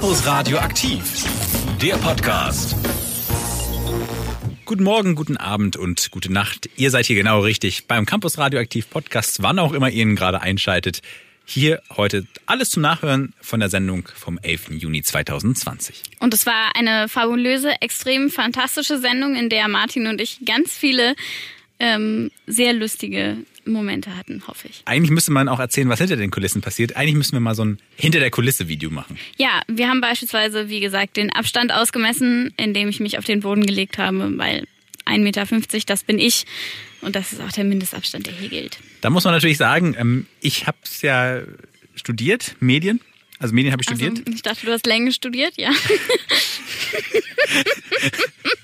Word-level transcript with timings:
Campus 0.00 0.24
Radio 0.24 0.56
aktiv, 0.56 1.02
der 1.82 1.92
Podcast. 1.96 2.74
Guten 4.64 4.82
Morgen, 4.82 5.14
guten 5.14 5.36
Abend 5.36 5.76
und 5.76 6.10
gute 6.10 6.32
Nacht. 6.32 6.70
Ihr 6.76 6.90
seid 6.90 7.04
hier 7.04 7.16
genau 7.16 7.40
richtig 7.40 7.86
beim 7.86 8.06
Campus 8.06 8.38
Radioaktiv 8.38 8.88
Podcast, 8.88 9.42
wann 9.42 9.58
auch 9.58 9.74
immer 9.74 9.90
ihr 9.90 10.00
ihn 10.00 10.16
gerade 10.16 10.40
einschaltet. 10.40 11.02
Hier 11.44 11.82
heute 11.94 12.26
alles 12.46 12.70
zum 12.70 12.80
Nachhören 12.80 13.34
von 13.42 13.60
der 13.60 13.68
Sendung 13.68 14.08
vom 14.14 14.38
11. 14.38 14.70
Juni 14.70 15.02
2020. 15.02 16.02
Und 16.18 16.32
es 16.32 16.46
war 16.46 16.74
eine 16.76 17.06
fabulöse, 17.10 17.82
extrem 17.82 18.30
fantastische 18.30 18.98
Sendung, 19.00 19.36
in 19.36 19.50
der 19.50 19.68
Martin 19.68 20.06
und 20.06 20.22
ich 20.22 20.38
ganz 20.46 20.72
viele 20.72 21.14
ähm, 21.78 22.30
sehr 22.46 22.72
lustige 22.72 23.36
Momente 23.70 24.16
hatten, 24.16 24.42
hoffe 24.46 24.68
ich. 24.68 24.82
Eigentlich 24.84 25.10
müsste 25.10 25.32
man 25.32 25.48
auch 25.48 25.60
erzählen, 25.60 25.88
was 25.88 25.98
hinter 25.98 26.16
den 26.16 26.30
Kulissen 26.30 26.60
passiert. 26.60 26.96
Eigentlich 26.96 27.14
müssen 27.14 27.32
wir 27.32 27.40
mal 27.40 27.54
so 27.54 27.64
ein 27.64 27.78
Hinter 27.96 28.20
der 28.20 28.30
Kulisse 28.30 28.68
Video 28.68 28.90
machen. 28.90 29.18
Ja, 29.38 29.62
wir 29.68 29.88
haben 29.88 30.00
beispielsweise, 30.00 30.68
wie 30.68 30.80
gesagt, 30.80 31.16
den 31.16 31.30
Abstand 31.30 31.72
ausgemessen, 31.72 32.52
indem 32.56 32.88
ich 32.88 33.00
mich 33.00 33.18
auf 33.18 33.24
den 33.24 33.40
Boden 33.40 33.66
gelegt 33.66 33.98
habe, 33.98 34.38
weil 34.38 34.66
1,50 35.06 35.18
Meter, 35.20 35.46
das 35.86 36.04
bin 36.04 36.18
ich. 36.18 36.46
Und 37.00 37.16
das 37.16 37.32
ist 37.32 37.40
auch 37.40 37.52
der 37.52 37.64
Mindestabstand, 37.64 38.26
der 38.26 38.34
hier 38.34 38.48
gilt. 38.48 38.78
Da 39.00 39.10
muss 39.10 39.24
man 39.24 39.32
natürlich 39.32 39.58
sagen, 39.58 39.96
ähm, 39.98 40.26
ich 40.40 40.66
habe 40.66 40.78
es 40.84 41.02
ja 41.02 41.40
studiert, 41.94 42.56
Medien. 42.60 43.00
Also 43.38 43.54
Medien 43.54 43.72
habe 43.72 43.82
ich 43.82 43.88
studiert. 43.88 44.18
Also, 44.18 44.32
ich 44.32 44.42
dachte, 44.42 44.66
du 44.66 44.72
hast 44.72 44.86
Länge 44.86 45.12
studiert, 45.12 45.54
ja. 45.56 45.70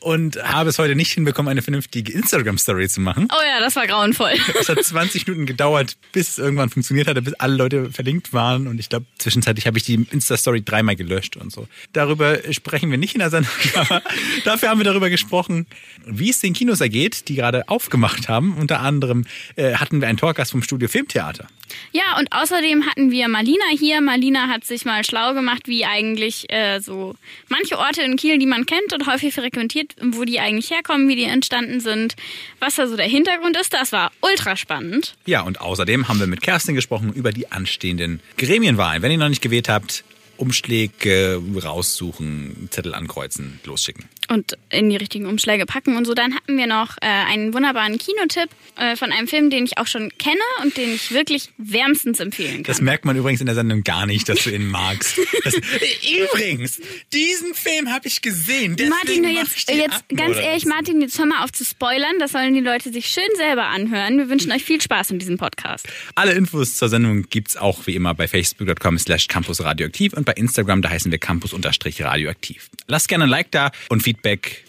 und 0.00 0.42
habe 0.42 0.70
es 0.70 0.78
heute 0.78 0.94
nicht 0.94 1.12
hinbekommen, 1.12 1.50
eine 1.50 1.62
vernünftige 1.62 2.12
Instagram-Story 2.12 2.88
zu 2.88 3.00
machen. 3.00 3.28
Oh 3.30 3.42
ja, 3.42 3.60
das 3.60 3.76
war 3.76 3.86
grauenvoll. 3.86 4.32
Es 4.58 4.68
hat 4.68 4.82
20 4.82 5.26
Minuten 5.26 5.46
gedauert, 5.46 5.96
bis 6.12 6.30
es 6.30 6.38
irgendwann 6.38 6.70
funktioniert 6.70 7.08
hatte, 7.08 7.22
bis 7.22 7.34
alle 7.34 7.56
Leute 7.56 7.90
verlinkt 7.90 8.32
waren. 8.32 8.66
Und 8.66 8.78
ich 8.78 8.88
glaube, 8.88 9.06
zwischenzeitlich 9.18 9.66
habe 9.66 9.78
ich 9.78 9.84
die 9.84 9.94
Insta-Story 9.94 10.62
dreimal 10.62 10.96
gelöscht 10.96 11.36
und 11.36 11.52
so. 11.52 11.68
Darüber 11.92 12.38
sprechen 12.52 12.90
wir 12.90 12.98
nicht 12.98 13.14
in 13.14 13.20
der 13.20 13.30
Sendung, 13.30 13.52
aber 13.74 14.02
dafür 14.44 14.70
haben 14.70 14.78
wir 14.78 14.84
darüber 14.84 15.10
gesprochen, 15.10 15.66
wie 16.04 16.30
es 16.30 16.40
den 16.40 16.52
Kinos 16.52 16.80
ergeht, 16.80 17.28
die 17.28 17.34
gerade 17.34 17.68
aufgemacht 17.68 18.28
haben. 18.28 18.56
Unter 18.56 18.80
anderem 18.80 19.26
äh, 19.56 19.74
hatten 19.74 20.00
wir 20.00 20.08
einen 20.08 20.18
Talkgast 20.18 20.52
vom 20.52 20.62
Studio 20.62 20.88
Filmtheater. 20.88 21.46
Ja, 21.92 22.18
und 22.18 22.32
außerdem 22.32 22.86
hatten 22.86 23.10
wir 23.10 23.28
Malina 23.28 23.64
hier. 23.78 24.00
Malina 24.00 24.48
hat 24.48 24.64
sich 24.64 24.84
mal 24.84 25.04
schlau 25.04 25.34
gemacht, 25.34 25.62
wie 25.66 25.84
eigentlich 25.84 26.50
äh, 26.52 26.80
so 26.80 27.14
manche 27.48 27.78
Orte 27.78 28.02
in 28.02 28.16
Kiel, 28.16 28.38
die 28.38 28.46
man 28.46 28.66
kennt 28.66 28.92
und 28.92 29.06
häufig 29.06 29.34
frequentiert, 29.46 29.94
wo 30.00 30.24
die 30.24 30.40
eigentlich 30.40 30.70
herkommen, 30.70 31.08
wie 31.08 31.16
die 31.16 31.24
entstanden 31.24 31.80
sind, 31.80 32.16
was 32.58 32.76
da 32.76 32.86
so 32.86 32.96
der 32.96 33.06
Hintergrund 33.06 33.56
ist. 33.56 33.72
Das 33.72 33.92
war 33.92 34.10
ultra 34.20 34.56
spannend. 34.56 35.14
Ja, 35.26 35.42
und 35.42 35.60
außerdem 35.60 36.08
haben 36.08 36.18
wir 36.18 36.26
mit 36.26 36.42
Kerstin 36.42 36.74
gesprochen 36.74 37.12
über 37.12 37.32
die 37.32 37.50
anstehenden 37.52 38.20
Gremienwahlen. 38.38 39.02
Wenn 39.02 39.12
ihr 39.12 39.18
noch 39.18 39.28
nicht 39.28 39.42
gewählt 39.42 39.68
habt, 39.68 40.04
Umschläge 40.36 41.40
raussuchen, 41.62 42.68
Zettel 42.70 42.94
ankreuzen, 42.94 43.60
losschicken. 43.64 44.04
Und 44.28 44.56
in 44.70 44.90
die 44.90 44.96
richtigen 44.96 45.26
Umschläge 45.26 45.66
packen 45.66 45.96
und 45.96 46.04
so. 46.04 46.14
Dann 46.14 46.34
hatten 46.34 46.56
wir 46.56 46.66
noch 46.66 46.96
äh, 47.00 47.06
einen 47.06 47.54
wunderbaren 47.54 47.96
Kinotipp 47.98 48.48
äh, 48.76 48.96
von 48.96 49.12
einem 49.12 49.28
Film, 49.28 49.50
den 49.50 49.64
ich 49.64 49.78
auch 49.78 49.86
schon 49.86 50.10
kenne 50.18 50.40
und 50.62 50.76
den 50.76 50.94
ich 50.94 51.12
wirklich 51.12 51.50
wärmstens 51.58 52.20
empfehlen 52.20 52.56
kann. 52.56 52.64
Das 52.64 52.80
merkt 52.80 53.04
man 53.04 53.16
übrigens 53.16 53.40
in 53.40 53.46
der 53.46 53.54
Sendung 53.54 53.84
gar 53.84 54.06
nicht, 54.06 54.28
dass 54.28 54.42
du 54.42 54.50
ihn 54.50 54.66
magst. 54.70 55.18
Das, 55.44 55.54
übrigens, 55.54 56.80
diesen 57.12 57.54
Film 57.54 57.92
habe 57.92 58.08
ich 58.08 58.20
gesehen. 58.20 58.76
Martin, 58.88 59.24
jetzt, 59.24 59.70
jetzt 59.70 60.08
ganz 60.14 60.36
ehrlich, 60.36 60.66
Martin, 60.66 61.00
jetzt 61.00 61.18
hör 61.18 61.26
mal 61.26 61.44
auf 61.44 61.52
zu 61.52 61.64
spoilern. 61.64 62.18
Das 62.18 62.32
sollen 62.32 62.54
die 62.54 62.60
Leute 62.60 62.92
sich 62.92 63.06
schön 63.06 63.22
selber 63.36 63.66
anhören. 63.66 64.18
Wir 64.18 64.28
wünschen 64.28 64.50
euch 64.50 64.64
viel 64.64 64.80
Spaß 64.80 65.12
in 65.12 65.18
diesem 65.18 65.38
Podcast. 65.38 65.86
Alle 66.16 66.32
Infos 66.32 66.76
zur 66.76 66.88
Sendung 66.88 67.28
gibt's 67.30 67.56
auch 67.56 67.86
wie 67.86 67.94
immer 67.94 68.14
bei 68.14 68.26
facebook.com 68.26 68.98
slash 68.98 69.28
campusradioaktiv 69.28 70.14
und 70.14 70.24
bei 70.24 70.32
Instagram, 70.32 70.82
da 70.82 70.90
heißen 70.90 71.10
wir 71.12 71.18
campus-radioaktiv. 71.18 72.70
Lasst 72.88 73.08
gerne 73.08 73.24
ein 73.24 73.30
Like 73.30 73.50
da 73.52 73.70
und 73.88 74.02
Feedback 74.02 74.15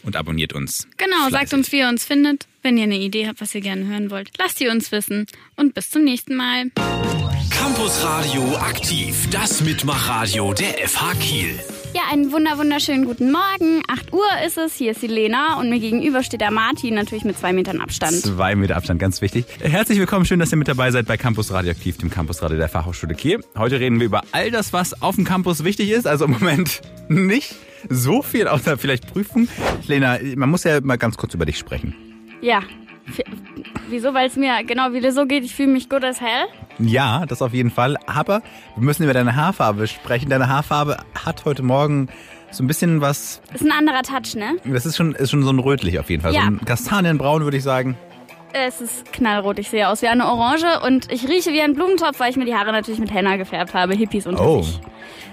und 0.04 0.16
abonniert 0.16 0.54
uns. 0.54 0.88
Genau, 0.98 1.16
fleißig. 1.28 1.32
sagt 1.32 1.54
uns, 1.54 1.72
wie 1.72 1.80
ihr 1.80 1.88
uns 1.88 2.06
findet. 2.06 2.48
Wenn 2.64 2.78
ihr 2.78 2.84
eine 2.84 2.98
Idee 2.98 3.28
habt, 3.28 3.40
was 3.42 3.56
ihr 3.56 3.62
gerne 3.62 3.86
hören 3.86 4.12
wollt, 4.12 4.32
lasst 4.38 4.58
sie 4.58 4.68
uns 4.68 4.92
wissen. 4.92 5.26
Und 5.56 5.74
bis 5.74 5.90
zum 5.90 6.04
nächsten 6.04 6.36
Mal. 6.36 6.66
Campus 7.50 8.04
Radio 8.04 8.56
aktiv, 8.58 9.30
das 9.32 9.62
Mitmachradio 9.62 10.54
der 10.54 10.88
FH 10.88 11.14
Kiel. 11.16 11.60
Ja, 11.94 12.02
einen 12.12 12.32
wunder 12.32 12.58
wunderschönen 12.58 13.06
guten 13.06 13.32
Morgen. 13.32 13.82
8 13.88 14.14
Uhr 14.14 14.28
ist 14.46 14.58
es. 14.58 14.76
Hier 14.76 14.92
ist 14.92 15.02
die 15.02 15.08
Lena 15.08 15.60
und 15.60 15.70
mir 15.70 15.80
gegenüber 15.80 16.22
steht 16.24 16.42
der 16.42 16.52
Martin, 16.52 16.94
natürlich 16.94 17.24
mit 17.24 17.38
zwei 17.38 17.54
Metern 17.54 17.82
Abstand. 17.82 18.16
Zwei 18.16 18.56
Meter 18.56 18.76
Abstand, 18.76 19.00
ganz 19.00 19.22
wichtig. 19.22 19.46
Herzlich 19.60 19.98
willkommen, 19.98 20.26
schön, 20.26 20.40
dass 20.40 20.52
ihr 20.52 20.58
mit 20.58 20.68
dabei 20.68 20.92
seid 20.92 21.08
bei 21.08 21.18
Campus 21.18 21.52
Radioaktiv, 21.52 21.98
dem 21.98 22.10
Campusradio 22.10 22.58
der 22.58 22.70
Fachhochschule 22.70 23.16
Kiel. 23.16 23.44
Heute 23.58 23.80
reden 23.80 24.00
wir 24.00 24.06
über 24.06 24.24
all 24.32 24.52
das, 24.52 24.74
was 24.74 25.02
auf 25.02 25.16
dem 25.16 25.24
Campus 25.24 25.64
wichtig 25.64 25.90
ist. 25.90 26.06
Also 26.06 26.26
im 26.26 26.32
Moment 26.32 26.82
nicht 27.10 27.56
so 27.90 28.22
viel, 28.22 28.48
außer 28.48 28.78
vielleicht 28.78 29.12
Prüfung. 29.12 29.48
Lena, 29.88 30.18
man 30.36 30.50
muss 30.50 30.64
ja 30.64 30.82
mal 30.82 30.98
ganz 30.98 31.18
kurz 31.18 31.34
über 31.34 31.46
dich 31.46 31.58
sprechen. 31.58 31.96
Ja, 32.42 32.62
Wieso? 33.90 34.14
Weil 34.14 34.28
es 34.28 34.36
mir 34.36 34.64
genau 34.66 34.94
wieder 34.94 35.12
so 35.12 35.26
geht, 35.26 35.44
ich 35.44 35.56
fühle 35.56 35.70
mich 35.70 35.90
gut 35.90 36.04
as 36.04 36.20
hell? 36.20 36.48
Ja, 36.80 37.26
das 37.26 37.42
auf 37.42 37.54
jeden 37.54 37.72
Fall. 37.72 37.98
Aber 38.06 38.42
wir 38.76 38.84
müssen 38.84 39.04
über 39.04 39.14
deine 39.14 39.36
Haarfarbe 39.36 39.88
sprechen. 39.88 40.30
Deine 40.30 40.50
Haarfarbe 40.50 40.98
hat 41.24 41.46
heute 41.46 41.64
Morgen 41.64 42.10
so 42.52 42.64
ein 42.64 42.68
bisschen 42.68 43.02
was. 43.02 43.42
Ist 43.54 43.64
ein 43.64 43.72
anderer 43.72 44.04
Touch, 44.04 44.36
ne? 44.36 44.58
Das 44.66 44.86
ist 44.86 44.98
schon, 44.98 45.14
ist 45.16 45.32
schon 45.32 45.44
so 45.44 45.52
ein 45.52 45.60
rötlich 45.60 46.00
auf 46.00 46.10
jeden 46.10 46.22
Fall. 46.22 46.34
Ja. 46.34 46.42
So 46.42 46.48
ein 46.48 46.66
Kastanienbraun, 46.66 47.44
würde 47.44 47.58
ich 47.58 47.64
sagen. 47.64 47.98
Es 48.66 48.82
ist 48.82 49.12
knallrot. 49.14 49.60
Ich 49.60 49.70
sehe 49.70 49.88
aus 49.88 50.02
wie 50.02 50.08
eine 50.08 50.26
Orange 50.26 50.82
und 50.86 51.12
ich 51.12 51.28
rieche 51.28 51.54
wie 51.54 51.62
ein 51.62 51.74
Blumentopf, 51.74 52.20
weil 52.20 52.32
ich 52.32 52.38
mir 52.38 52.46
die 52.46 52.56
Haare 52.56 52.72
natürlich 52.72 53.00
mit 53.00 53.14
Henna 53.14 53.38
gefärbt 53.38 53.74
habe. 53.74 53.96
Hippies 53.96 54.26
unter 54.26 54.46
oh. 54.46 54.62
sich. 54.64 54.80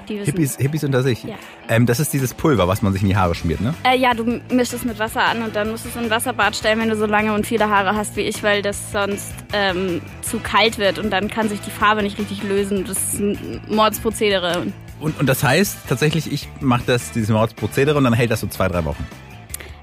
Hippies, 0.06 0.56
Hippies 0.58 0.84
unter 0.84 1.02
sich. 1.02 1.24
Ja. 1.24 1.36
Ähm, 1.68 1.86
das 1.86 1.98
ist 1.98 2.12
dieses 2.12 2.34
Pulver, 2.34 2.68
was 2.68 2.82
man 2.82 2.92
sich 2.92 3.02
in 3.02 3.08
die 3.08 3.16
Haare 3.16 3.34
schmiert, 3.34 3.60
ne? 3.60 3.74
Äh, 3.84 3.96
ja, 3.96 4.12
du 4.12 4.40
mischst 4.50 4.74
es 4.74 4.84
mit 4.84 4.98
Wasser 4.98 5.22
an 5.22 5.42
und 5.42 5.56
dann 5.56 5.70
musst 5.70 5.84
du 5.84 5.88
es 5.88 5.96
in 5.96 6.04
ein 6.04 6.10
Wasserbad 6.10 6.54
stellen, 6.54 6.78
wenn 6.80 6.90
du 6.90 6.96
so 6.96 7.06
lange 7.06 7.32
und 7.32 7.46
viele 7.46 7.70
Haare 7.70 7.96
hast 7.96 8.16
wie 8.16 8.20
ich, 8.20 8.42
weil 8.42 8.60
das 8.60 8.92
sonst 8.92 9.32
ähm, 9.54 10.02
zu 10.20 10.40
kalt 10.40 10.78
wird 10.78 10.98
und 10.98 11.10
dann 11.10 11.28
kann 11.28 11.48
sich 11.48 11.60
die 11.60 11.70
Farbe 11.70 12.02
nicht 12.02 12.18
richtig 12.18 12.42
lösen. 12.42 12.84
Das 12.84 13.14
ist 13.14 13.20
ein 13.20 13.62
Mordsprozedere. 13.68 14.66
Und, 15.00 15.18
und 15.18 15.26
das 15.26 15.42
heißt 15.42 15.78
tatsächlich, 15.88 16.30
ich 16.30 16.48
mache 16.60 16.82
das, 16.86 17.12
dieses 17.12 17.30
Mordsprozedere 17.30 17.96
und 17.96 18.04
dann 18.04 18.12
hält 18.12 18.30
das 18.30 18.40
so 18.40 18.46
zwei, 18.46 18.68
drei 18.68 18.84
Wochen. 18.84 19.06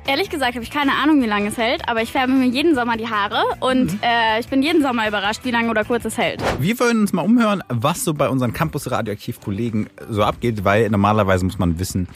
Ehrlich 0.07 0.29
gesagt 0.29 0.55
habe 0.55 0.63
ich 0.63 0.71
keine 0.71 0.93
Ahnung, 0.93 1.21
wie 1.21 1.27
lange 1.27 1.49
es 1.49 1.57
hält, 1.57 1.87
aber 1.87 2.01
ich 2.01 2.11
färbe 2.11 2.33
mir 2.33 2.47
jeden 2.47 2.73
Sommer 2.73 2.97
die 2.97 3.07
Haare 3.07 3.43
und 3.59 3.93
mhm. 3.93 3.99
äh, 4.01 4.39
ich 4.39 4.47
bin 4.47 4.63
jeden 4.63 4.81
Sommer 4.81 5.07
überrascht, 5.07 5.41
wie 5.43 5.51
lange 5.51 5.69
oder 5.69 5.85
kurz 5.85 6.05
es 6.05 6.17
hält. 6.17 6.41
Wir 6.59 6.79
wollen 6.79 7.01
uns 7.01 7.13
mal 7.13 7.21
umhören, 7.21 7.61
was 7.69 8.03
so 8.03 8.13
bei 8.15 8.27
unseren 8.27 8.51
Campus 8.51 8.89
Radioaktiv-Kollegen 8.89 9.89
so 10.09 10.23
abgeht, 10.23 10.65
weil 10.65 10.89
normalerweise 10.89 11.45
muss 11.45 11.59
man 11.59 11.77
wissen, 11.77 12.07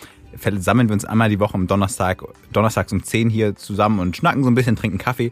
sammeln 0.57 0.89
wir 0.89 0.93
uns 0.93 1.05
einmal 1.05 1.29
die 1.29 1.39
Woche 1.39 1.53
am 1.53 1.67
Donnerstag, 1.67 2.23
donnerstags 2.51 2.91
um 2.91 3.03
10 3.03 3.29
hier 3.29 3.55
zusammen 3.55 3.99
und 3.99 4.17
schnacken 4.17 4.43
so 4.43 4.49
ein 4.49 4.55
bisschen, 4.55 4.75
trinken 4.75 4.97
Kaffee 4.97 5.29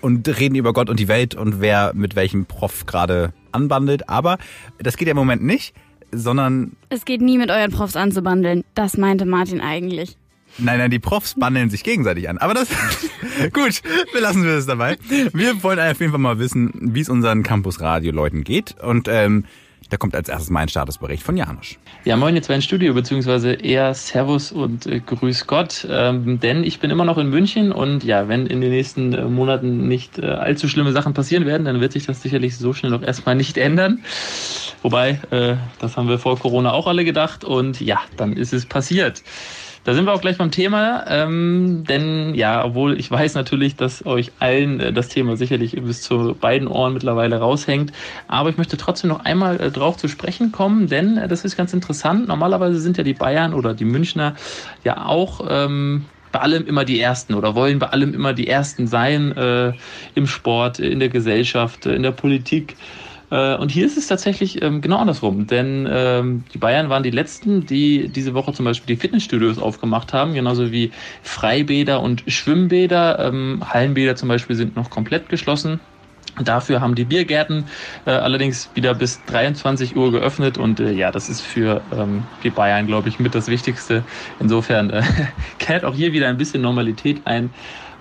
und 0.00 0.26
reden 0.38 0.54
über 0.54 0.72
Gott 0.72 0.88
und 0.88 0.98
die 0.98 1.08
Welt 1.08 1.34
und 1.34 1.60
wer 1.60 1.92
mit 1.94 2.16
welchem 2.16 2.46
Prof 2.46 2.86
gerade 2.86 3.32
anbandelt. 3.52 4.08
Aber 4.08 4.38
das 4.78 4.96
geht 4.96 5.06
ja 5.06 5.12
im 5.12 5.18
Moment 5.18 5.42
nicht, 5.42 5.74
sondern... 6.12 6.72
Es 6.88 7.04
geht 7.04 7.20
nie 7.20 7.38
mit 7.38 7.50
euren 7.50 7.70
Profs 7.70 7.94
anzubandeln. 7.94 8.64
Das 8.74 8.96
meinte 8.96 9.26
Martin 9.26 9.60
eigentlich. 9.60 10.16
Nein, 10.58 10.78
nein, 10.78 10.90
die 10.90 10.98
Profs 10.98 11.34
bandeln 11.34 11.70
sich 11.70 11.82
gegenseitig 11.82 12.28
an. 12.28 12.38
Aber 12.38 12.54
das, 12.54 12.68
gut, 13.52 13.82
wir 14.12 14.20
lassen 14.20 14.44
wir 14.44 14.54
das 14.54 14.66
dabei. 14.66 14.96
Wir 15.32 15.62
wollen 15.62 15.80
auf 15.80 16.00
jeden 16.00 16.12
Fall 16.12 16.20
mal 16.20 16.38
wissen, 16.38 16.72
wie 16.94 17.00
es 17.00 17.08
unseren 17.08 17.42
Campus-Radio-Leuten 17.42 18.44
geht. 18.44 18.80
Und 18.80 19.08
ähm, 19.08 19.44
da 19.90 19.96
kommt 19.96 20.14
als 20.14 20.28
erstes 20.28 20.50
mein 20.50 20.68
Statusbericht 20.68 21.22
von 21.22 21.36
Janusz. 21.36 21.76
Ja, 22.04 22.16
moin, 22.16 22.34
jetzt 22.34 22.48
war 22.48 22.54
ein 22.54 22.62
Studio, 22.62 22.94
beziehungsweise 22.94 23.52
eher 23.52 23.92
Servus 23.94 24.52
und 24.52 24.86
äh, 24.86 25.00
Grüß 25.00 25.46
Gott. 25.46 25.86
Ähm, 25.90 26.40
denn 26.40 26.64
ich 26.64 26.80
bin 26.80 26.90
immer 26.90 27.04
noch 27.04 27.18
in 27.18 27.28
München 27.28 27.70
und 27.70 28.04
ja, 28.04 28.28
wenn 28.28 28.46
in 28.46 28.60
den 28.60 28.70
nächsten 28.70 29.12
äh, 29.12 29.24
Monaten 29.24 29.88
nicht 29.88 30.18
äh, 30.18 30.26
allzu 30.26 30.68
schlimme 30.68 30.92
Sachen 30.92 31.14
passieren 31.14 31.46
werden, 31.46 31.64
dann 31.64 31.80
wird 31.80 31.92
sich 31.92 32.06
das 32.06 32.22
sicherlich 32.22 32.56
so 32.56 32.72
schnell 32.72 32.94
auch 32.94 33.02
erstmal 33.02 33.34
nicht 33.34 33.58
ändern. 33.58 34.04
Wobei, 34.82 35.20
äh, 35.30 35.56
das 35.80 35.96
haben 35.96 36.08
wir 36.08 36.18
vor 36.18 36.38
Corona 36.38 36.72
auch 36.72 36.86
alle 36.86 37.04
gedacht 37.04 37.44
und 37.44 37.80
ja, 37.80 38.00
dann 38.16 38.34
ist 38.34 38.52
es 38.52 38.66
passiert. 38.66 39.22
Da 39.84 39.92
sind 39.92 40.06
wir 40.06 40.14
auch 40.14 40.22
gleich 40.22 40.38
beim 40.38 40.50
Thema, 40.50 41.04
ähm, 41.08 41.84
denn 41.86 42.34
ja, 42.34 42.64
obwohl 42.64 42.98
ich 42.98 43.10
weiß 43.10 43.34
natürlich, 43.34 43.76
dass 43.76 44.04
euch 44.06 44.32
allen 44.40 44.80
äh, 44.80 44.92
das 44.94 45.08
Thema 45.08 45.36
sicherlich 45.36 45.72
bis 45.72 46.00
zu 46.00 46.34
beiden 46.40 46.68
Ohren 46.68 46.94
mittlerweile 46.94 47.38
raushängt, 47.38 47.92
aber 48.26 48.48
ich 48.48 48.56
möchte 48.56 48.78
trotzdem 48.78 49.10
noch 49.10 49.26
einmal 49.26 49.60
äh, 49.60 49.70
drauf 49.70 49.98
zu 49.98 50.08
sprechen 50.08 50.52
kommen, 50.52 50.88
denn 50.88 51.18
äh, 51.18 51.28
das 51.28 51.44
ist 51.44 51.58
ganz 51.58 51.74
interessant. 51.74 52.28
Normalerweise 52.28 52.80
sind 52.80 52.96
ja 52.96 53.04
die 53.04 53.12
Bayern 53.12 53.52
oder 53.52 53.74
die 53.74 53.84
Münchner 53.84 54.34
ja 54.84 55.04
auch 55.04 55.46
ähm, 55.50 56.06
bei 56.32 56.40
allem 56.40 56.66
immer 56.66 56.86
die 56.86 56.98
Ersten 56.98 57.34
oder 57.34 57.54
wollen 57.54 57.78
bei 57.78 57.90
allem 57.90 58.14
immer 58.14 58.32
die 58.32 58.48
Ersten 58.48 58.86
sein 58.86 59.36
äh, 59.36 59.74
im 60.14 60.26
Sport, 60.26 60.78
in 60.78 60.98
der 60.98 61.10
Gesellschaft, 61.10 61.84
in 61.84 62.02
der 62.02 62.10
Politik. 62.10 62.76
Äh, 63.34 63.56
und 63.56 63.72
hier 63.72 63.84
ist 63.84 63.96
es 63.96 64.06
tatsächlich 64.06 64.62
ähm, 64.62 64.80
genau 64.80 64.98
andersrum, 64.98 65.48
denn 65.48 65.88
ähm, 65.90 66.44
die 66.54 66.58
Bayern 66.58 66.88
waren 66.88 67.02
die 67.02 67.10
letzten, 67.10 67.66
die 67.66 68.08
diese 68.08 68.32
Woche 68.32 68.52
zum 68.52 68.64
Beispiel 68.64 68.94
die 68.94 69.00
Fitnessstudios 69.00 69.58
aufgemacht 69.58 70.12
haben, 70.12 70.34
genauso 70.34 70.70
wie 70.70 70.92
Freibäder 71.22 72.00
und 72.00 72.22
Schwimmbäder. 72.28 73.18
Ähm, 73.18 73.60
Hallenbäder 73.68 74.14
zum 74.14 74.28
Beispiel 74.28 74.54
sind 74.54 74.76
noch 74.76 74.88
komplett 74.88 75.28
geschlossen. 75.28 75.80
Dafür 76.42 76.80
haben 76.80 76.94
die 76.94 77.04
Biergärten 77.04 77.66
äh, 78.06 78.10
allerdings 78.10 78.70
wieder 78.74 78.94
bis 78.94 79.24
23 79.24 79.96
Uhr 79.96 80.12
geöffnet 80.12 80.56
und 80.56 80.78
äh, 80.78 80.92
ja, 80.92 81.10
das 81.10 81.28
ist 81.28 81.40
für 81.40 81.82
ähm, 81.92 82.28
die 82.44 82.50
Bayern, 82.50 82.86
glaube 82.86 83.08
ich, 83.08 83.18
mit 83.18 83.34
das 83.34 83.48
Wichtigste. 83.48 84.04
Insofern 84.38 84.90
äh, 84.90 85.02
kehrt 85.58 85.84
auch 85.84 85.94
hier 85.94 86.12
wieder 86.12 86.28
ein 86.28 86.36
bisschen 86.36 86.62
Normalität 86.62 87.22
ein. 87.24 87.50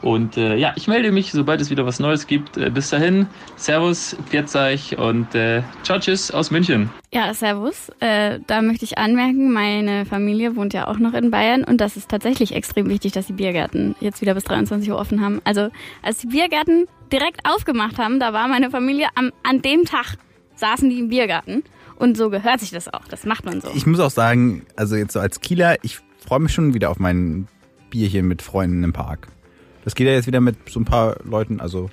Und 0.04 0.36
äh, 0.36 0.58
ja, 0.58 0.74
ich 0.76 0.88
melde 0.88 1.12
mich, 1.12 1.32
sobald 1.32 1.62
es 1.62 1.70
wieder 1.70 1.86
was 1.86 2.00
Neues 2.00 2.28
gibt. 2.28 2.58
Äh, 2.58 2.70
bis 2.70 2.90
dahin, 2.90 3.28
Servus, 3.56 4.18
Pferdzeich 4.26 4.98
und 4.98 5.34
äh, 5.34 5.64
ciao, 5.84 5.98
tschüss 5.98 6.30
aus 6.30 6.52
München. 6.52 6.90
Ja, 7.14 7.34
Servus. 7.34 7.90
Äh, 8.02 8.40
da 8.46 8.62
möchte 8.62 8.84
ich 8.84 8.98
anmerken, 8.98 9.54
meine 9.54 10.06
Familie 10.06 10.58
wohnt 10.58 10.74
ja 10.74 10.88
auch 10.88 11.00
noch 11.00 11.14
in 11.14 11.32
Bayern 11.32 11.64
und 11.64 11.80
das 11.80 11.96
ist 11.96 12.10
tatsächlich 12.10 12.54
extrem 12.54 12.90
wichtig, 12.90 13.14
dass 13.14 13.28
die 13.28 13.34
Biergärten 13.34 13.96
jetzt 14.02 14.20
wieder 14.20 14.34
bis 14.34 14.44
23 14.44 14.92
Uhr 14.92 14.98
offen 14.98 15.22
haben. 15.22 15.42
Also 15.46 15.70
als 16.02 16.18
die 16.20 16.28
Biergärten 16.28 16.86
direkt 17.12 17.40
aufgemacht 17.46 17.98
haben, 17.98 18.20
da 18.20 18.34
war 18.34 18.50
meine 18.50 18.70
Familie 18.72 19.08
am, 19.16 19.32
an 19.44 19.62
dem 19.62 19.86
Tag, 19.86 20.18
saßen 20.56 20.90
die 20.90 21.00
im 21.00 21.08
Biergarten. 21.08 21.64
Und 21.96 22.18
so 22.18 22.30
gehört 22.30 22.60
sich 22.60 22.72
das 22.72 22.94
auch. 22.94 23.08
Das 23.10 23.24
macht 23.24 23.46
man 23.46 23.62
so. 23.62 23.70
Ich 23.74 23.86
muss 23.86 24.02
auch 24.02 24.12
sagen, 24.12 24.66
also 24.76 24.98
jetzt 24.98 25.14
so 25.14 25.22
als 25.22 25.40
Kieler, 25.40 25.78
ich 25.84 26.00
freue 26.20 26.40
mich 26.40 26.54
schon 26.54 26.74
wieder 26.74 26.90
auf 26.90 27.00
mein 27.00 27.48
Bierchen 27.90 28.28
mit 28.28 28.42
Freunden 28.42 28.84
im 28.84 28.92
Park. 28.92 29.28
Das 29.84 29.96
geht 29.96 30.08
ja 30.08 30.14
jetzt 30.14 30.28
wieder 30.28 30.42
mit 30.42 30.70
so 30.70 30.80
ein 30.80 30.86
paar 30.86 31.18
Leuten. 31.24 31.60
Also 31.60 31.90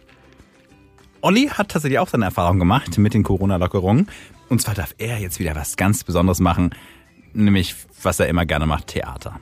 Olli 1.21 1.49
hat 1.49 1.71
tatsächlich 1.71 1.99
auch 1.99 2.09
seine 2.09 2.25
Erfahrung 2.25 2.59
gemacht 2.59 2.97
mit 2.99 3.15
den 3.15 3.23
Corona-Lockerungen. 3.23 4.09
Und 4.49 4.61
zwar 4.61 4.75
darf 4.75 4.95
er 4.99 5.19
jetzt 5.19 5.39
wieder 5.39 5.55
was 5.55 5.77
ganz 5.77 6.05
Besonderes 6.05 6.41
machen, 6.41 6.71
nämlich 7.33 7.75
was 8.03 8.21
er 8.21 8.29
immer 8.29 8.47
gerne 8.47 8.67
macht, 8.67 8.89
Theater. 8.89 9.41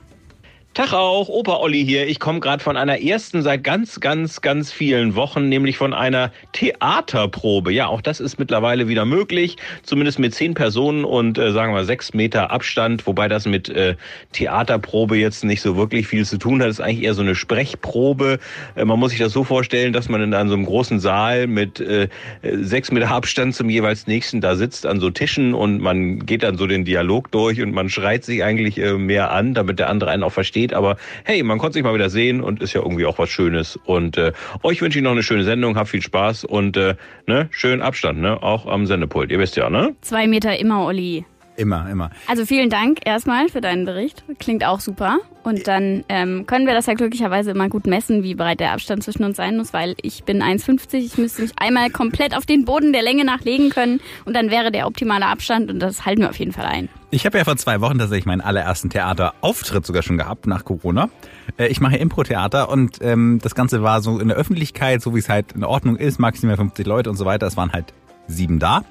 Tag 0.75 0.93
auch, 0.93 1.29
Opa 1.29 1.57
Olli 1.57 1.83
hier. 1.83 2.07
Ich 2.07 2.19
komme 2.19 2.39
gerade 2.39 2.63
von 2.63 2.77
einer 2.77 3.01
ersten 3.01 3.41
seit 3.41 3.63
ganz, 3.63 3.99
ganz, 3.99 4.39
ganz 4.39 4.71
vielen 4.71 5.15
Wochen, 5.15 5.49
nämlich 5.49 5.77
von 5.77 5.95
einer 5.95 6.31
Theaterprobe. 6.53 7.73
Ja, 7.73 7.87
auch 7.87 8.01
das 8.01 8.19
ist 8.19 8.37
mittlerweile 8.37 8.87
wieder 8.87 9.03
möglich, 9.03 9.57
zumindest 9.81 10.19
mit 10.19 10.35
zehn 10.35 10.53
Personen 10.53 11.05
und 11.05 11.39
äh, 11.39 11.51
sagen 11.51 11.73
wir 11.73 11.83
sechs 11.85 12.13
Meter 12.13 12.51
Abstand, 12.51 13.07
wobei 13.07 13.27
das 13.27 13.47
mit 13.47 13.67
äh, 13.67 13.95
Theaterprobe 14.31 15.17
jetzt 15.17 15.43
nicht 15.43 15.61
so 15.61 15.75
wirklich 15.75 16.07
viel 16.07 16.23
zu 16.23 16.37
tun 16.37 16.61
hat. 16.61 16.69
Das 16.69 16.75
ist 16.75 16.85
eigentlich 16.85 17.03
eher 17.03 17.15
so 17.15 17.23
eine 17.23 17.33
Sprechprobe. 17.33 18.37
Äh, 18.75 18.85
man 18.85 18.99
muss 18.99 19.09
sich 19.09 19.19
das 19.19 19.33
so 19.33 19.43
vorstellen, 19.43 19.91
dass 19.91 20.07
man 20.07 20.21
in 20.21 20.31
so 20.31 20.37
einem 20.37 20.65
großen 20.65 20.99
Saal 20.99 21.47
mit 21.47 21.79
äh, 21.79 22.09
sechs 22.43 22.91
Meter 22.91 23.09
Abstand 23.09 23.55
zum 23.55 23.69
jeweils 23.71 24.05
nächsten 24.05 24.39
da 24.39 24.55
sitzt 24.55 24.85
an 24.85 24.99
so 24.99 25.09
Tischen 25.09 25.55
und 25.55 25.81
man 25.81 26.27
geht 26.27 26.43
dann 26.43 26.57
so 26.57 26.67
den 26.67 26.85
Dialog 26.85 27.31
durch 27.31 27.59
und 27.59 27.73
man 27.73 27.89
schreit 27.89 28.23
sich 28.23 28.43
eigentlich 28.43 28.77
äh, 28.77 28.93
mehr 28.93 29.31
an, 29.31 29.55
damit 29.55 29.79
der 29.79 29.89
andere 29.89 30.11
einen 30.11 30.21
auch 30.21 30.31
versteht 30.31 30.58
geht. 30.59 30.73
Aber 30.73 30.97
hey, 31.23 31.43
man 31.43 31.57
konnte 31.57 31.73
sich 31.73 31.83
mal 31.83 31.93
wieder 31.93 32.09
sehen 32.09 32.41
und 32.41 32.61
ist 32.61 32.73
ja 32.73 32.81
irgendwie 32.81 33.05
auch 33.05 33.17
was 33.17 33.29
Schönes. 33.29 33.77
Und 33.85 34.17
äh, 34.17 34.33
euch 34.63 34.81
wünsche 34.81 34.99
ich 34.99 35.03
noch 35.03 35.11
eine 35.11 35.23
schöne 35.23 35.43
Sendung, 35.43 35.77
habt 35.77 35.89
viel 35.89 36.01
Spaß 36.01 36.45
und 36.45 36.77
äh, 36.77 36.95
ne, 37.27 37.47
schönen 37.51 37.81
Abstand, 37.81 38.19
ne? 38.19 38.41
Auch 38.41 38.65
am 38.65 38.85
Sendepult. 38.85 39.31
Ihr 39.31 39.39
wisst 39.39 39.55
ja, 39.55 39.69
ne? 39.69 39.95
Zwei 40.01 40.27
Meter 40.27 40.59
immer, 40.59 40.85
Olli. 40.85 41.25
Immer, 41.59 41.89
immer. 41.91 42.09
Also 42.25 42.45
vielen 42.45 42.69
Dank 42.69 42.99
erstmal 43.03 43.49
für 43.49 43.59
deinen 43.59 43.83
Bericht. 43.83 44.23
Klingt 44.39 44.63
auch 44.63 44.79
super. 44.79 45.17
Und 45.43 45.67
dann 45.67 46.05
ähm, 46.07 46.45
können 46.45 46.65
wir 46.65 46.73
das 46.73 46.85
ja 46.85 46.93
glücklicherweise 46.93 47.51
immer 47.51 47.67
gut 47.67 47.85
messen, 47.85 48.23
wie 48.23 48.33
breit 48.33 48.61
der 48.61 48.71
Abstand 48.71 49.03
zwischen 49.03 49.25
uns 49.25 49.35
sein 49.35 49.57
muss, 49.57 49.73
weil 49.73 49.95
ich 50.01 50.23
bin 50.23 50.41
1,50. 50.41 50.95
Ich 50.99 51.17
müsste 51.17 51.41
mich 51.41 51.51
einmal 51.57 51.89
komplett 51.89 52.35
auf 52.35 52.45
den 52.45 52.63
Boden 52.63 52.93
der 52.93 53.01
Länge 53.01 53.25
nachlegen 53.25 53.71
können 53.71 53.99
und 54.23 54.37
dann 54.37 54.51
wäre 54.51 54.71
der 54.71 54.87
optimale 54.87 55.25
Abstand 55.25 55.69
und 55.69 55.79
das 55.79 56.05
halten 56.05 56.21
wir 56.21 56.29
auf 56.29 56.39
jeden 56.39 56.53
Fall 56.53 56.65
ein. 56.65 56.87
Ich 57.11 57.25
habe 57.25 57.39
ja 57.39 57.43
vor 57.43 57.57
zwei 57.57 57.81
Wochen 57.81 57.97
tatsächlich 57.97 58.27
meinen 58.27 58.41
allerersten 58.41 58.91
Theaterauftritt 58.91 59.85
sogar 59.85 60.03
schon 60.03 60.17
gehabt 60.17 60.45
nach 60.45 60.63
Corona. 60.63 61.09
Äh, 61.57 61.67
ich 61.67 61.81
mache 61.81 61.97
Impro-Theater 61.97 62.69
und 62.69 62.99
ähm, 63.01 63.39
das 63.41 63.55
Ganze 63.55 63.81
war 63.81 64.01
so 64.01 64.19
in 64.19 64.27
der 64.27 64.37
Öffentlichkeit, 64.37 65.01
so 65.01 65.15
wie 65.15 65.19
es 65.19 65.27
halt 65.27 65.53
in 65.53 65.63
Ordnung 65.63 65.95
ist, 65.95 66.19
maximal 66.19 66.55
50 66.55 66.85
Leute 66.85 67.09
und 67.09 67.15
so 67.15 67.25
weiter. 67.25 67.47
Es 67.47 67.57
waren 67.57 67.71
halt 67.71 67.93
sieben 68.27 68.59
da. 68.59 68.83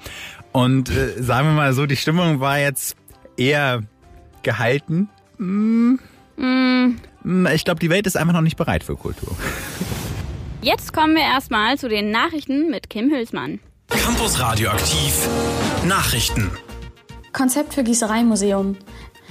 Und 0.51 0.89
äh, 0.89 1.21
sagen 1.21 1.47
wir 1.47 1.53
mal 1.53 1.73
so, 1.73 1.85
die 1.85 1.95
Stimmung 1.95 2.41
war 2.41 2.59
jetzt 2.59 2.97
eher 3.37 3.83
gehalten. 4.43 5.09
Mm. 5.37 5.95
Mm. 6.35 7.47
Ich 7.53 7.63
glaube, 7.63 7.79
die 7.79 7.89
Welt 7.89 8.05
ist 8.05 8.17
einfach 8.17 8.33
noch 8.33 8.41
nicht 8.41 8.57
bereit 8.57 8.83
für 8.83 8.95
Kultur. 8.95 9.35
Jetzt 10.61 10.91
kommen 10.91 11.15
wir 11.15 11.23
erstmal 11.23 11.77
zu 11.77 11.87
den 11.87 12.11
Nachrichten 12.11 12.69
mit 12.69 12.89
Kim 12.89 13.11
Hülsmann. 13.11 13.59
Campus 13.87 14.39
Radioaktiv 14.39 15.27
Nachrichten. 15.85 16.51
Konzept 17.33 17.73
für 17.73 17.83
Gießereimuseum. 17.83 18.77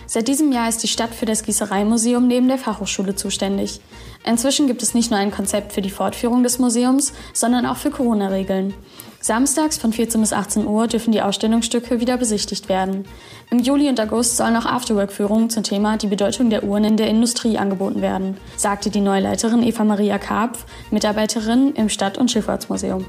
Seit 0.07 0.29
diesem 0.29 0.53
Jahr 0.53 0.69
ist 0.69 0.83
die 0.83 0.89
Stadt 0.89 1.15
für 1.15 1.27
das 1.27 1.43
Gießereimuseum 1.43 2.27
neben 2.27 2.49
der 2.49 2.57
Fachhochschule 2.57 3.15
zuständig. 3.15 3.81
Inzwischen 4.25 4.67
gibt 4.67 4.83
es 4.83 4.95
nicht 4.95 5.11
nur 5.11 5.21
ein 5.21 5.31
Konzept 5.31 5.73
für 5.73 5.83
die 5.83 5.91
Fortführung 5.91 6.43
des 6.43 6.59
Museums, 6.59 7.13
sondern 7.35 7.67
auch 7.67 7.77
für 7.77 7.91
Corona-Regeln. 7.91 8.73
Samstags 9.21 9.79
von 9.79 9.93
14 9.93 10.21
bis 10.21 10.33
18 10.33 10.67
Uhr 10.67 10.87
dürfen 10.87 11.13
die 11.13 11.21
Ausstellungsstücke 11.21 12.01
wieder 12.01 12.17
besichtigt 12.17 12.69
werden. 12.69 13.05
Im 13.51 13.59
Juli 13.59 13.89
und 13.89 14.01
August 14.01 14.37
sollen 14.37 14.57
auch 14.57 14.65
Afterwork-Führungen 14.65 15.51
zum 15.51 15.65
Thema 15.65 15.97
die 15.97 16.07
Bedeutung 16.07 16.51
der 16.51 16.63
Uhren 16.65 16.85
in 16.85 16.97
der 16.97 17.09
Industrie 17.09 17.59
angeboten 17.59 18.01
werden, 18.01 18.37
sagte 18.57 18.91
die 18.91 19.01
Neuleiterin 19.01 19.63
Eva 19.63 19.85
Maria 19.85 20.19
Karpf, 20.19 20.65
Mitarbeiterin 20.91 21.73
im 21.75 21.89
Stadt- 21.89 22.17
und 22.17 22.31
Schifffahrtsmuseum. 22.31 23.05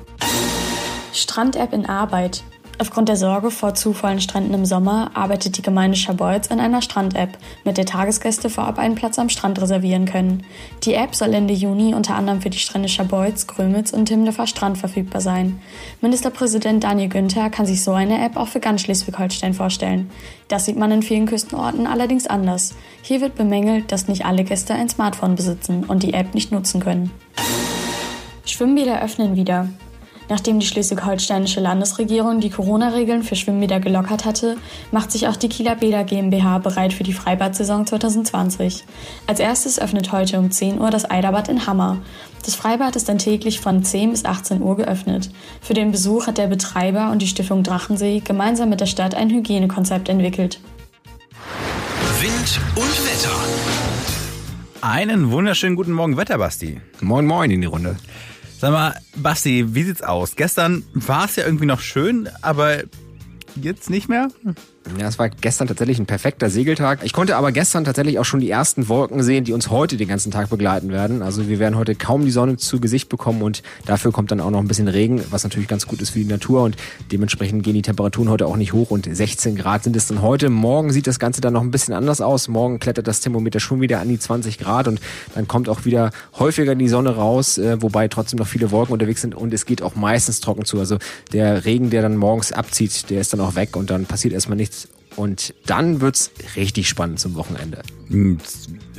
Strand-App 1.13 1.73
in 1.73 1.85
Arbeit. 1.85 2.43
Aufgrund 2.81 3.09
der 3.09 3.17
Sorge 3.17 3.51
vor 3.51 3.73
zu 3.73 3.91
vollen 3.91 4.21
Stränden 4.21 4.53
im 4.53 4.63
Sommer 4.63 5.11
arbeitet 5.13 5.57
die 5.57 5.61
Gemeinde 5.61 5.97
Scharbeutz 5.97 6.49
an 6.49 6.61
einer 6.61 6.81
Strand-App, 6.81 7.37
mit 7.65 7.77
der 7.77 7.85
Tagesgäste 7.85 8.49
vorab 8.49 8.79
einen 8.79 8.95
Platz 8.95 9.19
am 9.19 9.27
Strand 9.27 9.61
reservieren 9.61 10.05
können. 10.05 10.45
Die 10.83 10.93
App 10.93 11.13
soll 11.13 11.33
Ende 11.33 11.53
Juni 11.53 11.93
unter 11.93 12.15
anderem 12.15 12.39
für 12.39 12.49
die 12.49 12.57
Strände 12.57 12.87
Scharbeutz, 12.87 13.47
Grömitz 13.47 13.91
und 13.91 14.05
Timnefer 14.05 14.47
Strand 14.47 14.77
verfügbar 14.77 15.19
sein. 15.19 15.59
Ministerpräsident 15.99 16.85
Daniel 16.85 17.09
Günther 17.09 17.49
kann 17.49 17.65
sich 17.65 17.83
so 17.83 17.91
eine 17.91 18.23
App 18.23 18.37
auch 18.37 18.47
für 18.47 18.61
ganz 18.61 18.79
Schleswig-Holstein 18.79 19.53
vorstellen. 19.53 20.09
Das 20.47 20.63
sieht 20.63 20.77
man 20.77 20.91
in 20.91 21.03
vielen 21.03 21.25
Küstenorten 21.25 21.85
allerdings 21.85 22.27
anders. 22.27 22.75
Hier 23.01 23.19
wird 23.19 23.35
bemängelt, 23.35 23.91
dass 23.91 24.07
nicht 24.07 24.25
alle 24.25 24.45
Gäste 24.45 24.73
ein 24.73 24.87
Smartphone 24.87 25.35
besitzen 25.35 25.83
und 25.83 26.03
die 26.03 26.13
App 26.13 26.33
nicht 26.33 26.53
nutzen 26.53 26.79
können. 26.79 27.11
Schwimmbäder 28.45 29.03
öffnen 29.03 29.35
wieder. 29.35 29.67
Nachdem 30.29 30.59
die 30.59 30.67
schleswig-holsteinische 30.67 31.59
Landesregierung 31.59 32.39
die 32.39 32.51
Corona-Regeln 32.51 33.23
für 33.23 33.35
Schwimmbäder 33.35 33.79
gelockert 33.79 34.25
hatte, 34.25 34.57
macht 34.91 35.11
sich 35.11 35.27
auch 35.27 35.35
die 35.35 35.49
Kieler 35.49 35.75
Bäder 35.75 36.03
GmbH 36.03 36.59
bereit 36.59 36.93
für 36.93 37.03
die 37.03 37.13
Freibad-Saison 37.13 37.87
2020. 37.87 38.85
Als 39.25 39.39
erstes 39.39 39.79
öffnet 39.79 40.11
heute 40.11 40.37
um 40.37 40.51
10 40.51 40.79
Uhr 40.79 40.91
das 40.91 41.09
Eiderbad 41.09 41.49
in 41.49 41.65
Hammer. 41.65 41.97
Das 42.45 42.53
Freibad 42.53 42.95
ist 42.95 43.09
dann 43.09 43.17
täglich 43.17 43.59
von 43.59 43.83
10 43.83 44.11
bis 44.11 44.23
18 44.23 44.61
Uhr 44.61 44.77
geöffnet. 44.77 45.31
Für 45.61 45.73
den 45.73 45.91
Besuch 45.91 46.27
hat 46.27 46.37
der 46.37 46.47
Betreiber 46.47 47.11
und 47.11 47.23
die 47.23 47.27
Stiftung 47.27 47.63
Drachensee 47.63 48.21
gemeinsam 48.23 48.69
mit 48.69 48.81
der 48.81 48.85
Stadt 48.85 49.15
ein 49.15 49.31
Hygienekonzept 49.31 50.09
entwickelt. 50.09 50.59
Wind 52.21 52.59
und 52.75 53.05
Wetter. 53.05 53.35
Einen 54.81 55.31
wunderschönen 55.31 55.75
guten 55.75 55.91
Morgen, 55.91 56.17
Wetterbasti. 56.17 56.79
Moin, 57.01 57.25
moin 57.25 57.49
in 57.49 57.61
die 57.61 57.67
Runde. 57.67 57.97
Sag 58.59 58.73
mal, 58.73 58.93
Basti, 59.15 59.73
wie 59.73 59.83
sieht's 59.83 60.01
aus? 60.01 60.35
Gestern 60.35 60.83
war 60.93 61.23
es 61.23 61.37
ja 61.37 61.45
irgendwie 61.45 61.65
noch 61.65 61.79
schön, 61.79 62.27
aber 62.41 62.83
jetzt 63.55 63.89
nicht 63.89 64.09
mehr? 64.09 64.27
Ja, 64.97 65.07
es 65.07 65.19
war 65.19 65.29
gestern 65.29 65.67
tatsächlich 65.67 65.99
ein 65.99 66.05
perfekter 66.05 66.49
Segeltag. 66.49 66.99
Ich 67.03 67.13
konnte 67.13 67.35
aber 67.35 67.51
gestern 67.51 67.85
tatsächlich 67.85 68.19
auch 68.19 68.25
schon 68.25 68.39
die 68.39 68.49
ersten 68.49 68.89
Wolken 68.89 69.23
sehen, 69.23 69.43
die 69.43 69.53
uns 69.53 69.69
heute 69.69 69.97
den 69.97 70.07
ganzen 70.07 70.31
Tag 70.31 70.49
begleiten 70.49 70.91
werden. 70.91 71.21
Also 71.21 71.47
wir 71.47 71.59
werden 71.59 71.75
heute 71.75 71.95
kaum 71.95 72.25
die 72.25 72.31
Sonne 72.31 72.57
zu 72.57 72.79
Gesicht 72.79 73.09
bekommen 73.09 73.41
und 73.41 73.61
dafür 73.85 74.11
kommt 74.11 74.31
dann 74.31 74.39
auch 74.39 74.49
noch 74.51 74.59
ein 74.59 74.67
bisschen 74.67 74.87
Regen, 74.87 75.21
was 75.29 75.43
natürlich 75.43 75.67
ganz 75.67 75.87
gut 75.87 76.01
ist 76.01 76.11
für 76.11 76.19
die 76.19 76.25
Natur 76.25 76.63
und 76.63 76.75
dementsprechend 77.11 77.63
gehen 77.63 77.75
die 77.75 77.81
Temperaturen 77.81 78.29
heute 78.29 78.47
auch 78.47 78.55
nicht 78.55 78.73
hoch 78.73 78.91
und 78.91 79.07
16 79.11 79.55
Grad 79.55 79.83
sind 79.83 79.95
es 79.95 80.07
dann 80.07 80.21
heute. 80.21 80.49
Morgen 80.49 80.91
sieht 80.91 81.07
das 81.07 81.19
Ganze 81.19 81.41
dann 81.41 81.53
noch 81.53 81.61
ein 81.61 81.71
bisschen 81.71 81.93
anders 81.93 82.21
aus. 82.21 82.47
Morgen 82.47 82.79
klettert 82.79 83.07
das 83.07 83.21
Thermometer 83.21 83.59
schon 83.59 83.81
wieder 83.81 83.99
an 83.99 84.09
die 84.09 84.19
20 84.19 84.57
Grad 84.57 84.87
und 84.87 84.99
dann 85.35 85.47
kommt 85.47 85.69
auch 85.69 85.85
wieder 85.85 86.11
häufiger 86.37 86.75
die 86.75 86.89
Sonne 86.89 87.15
raus, 87.15 87.57
äh, 87.57 87.81
wobei 87.81 88.07
trotzdem 88.07 88.39
noch 88.39 88.47
viele 88.47 88.71
Wolken 88.71 88.93
unterwegs 88.93 89.21
sind 89.21 89.35
und 89.35 89.53
es 89.53 89.65
geht 89.65 89.81
auch 89.81 89.95
meistens 89.95 90.39
trocken 90.39 90.65
zu. 90.65 90.79
Also 90.79 90.97
der 91.33 91.65
Regen, 91.65 91.89
der 91.89 92.01
dann 92.01 92.17
morgens 92.17 92.51
abzieht, 92.51 93.09
der 93.09 93.21
ist 93.21 93.33
dann 93.33 93.39
auch 93.39 93.55
weg 93.55 93.75
und 93.75 93.89
dann 93.89 94.05
passiert 94.05 94.33
erstmal 94.33 94.57
nichts 94.57 94.78
und 95.19 95.53
dann 95.65 95.99
wird's 95.99 96.31
richtig 96.55 96.87
spannend 96.87 97.19
zum 97.19 97.35
Wochenende. 97.35 97.81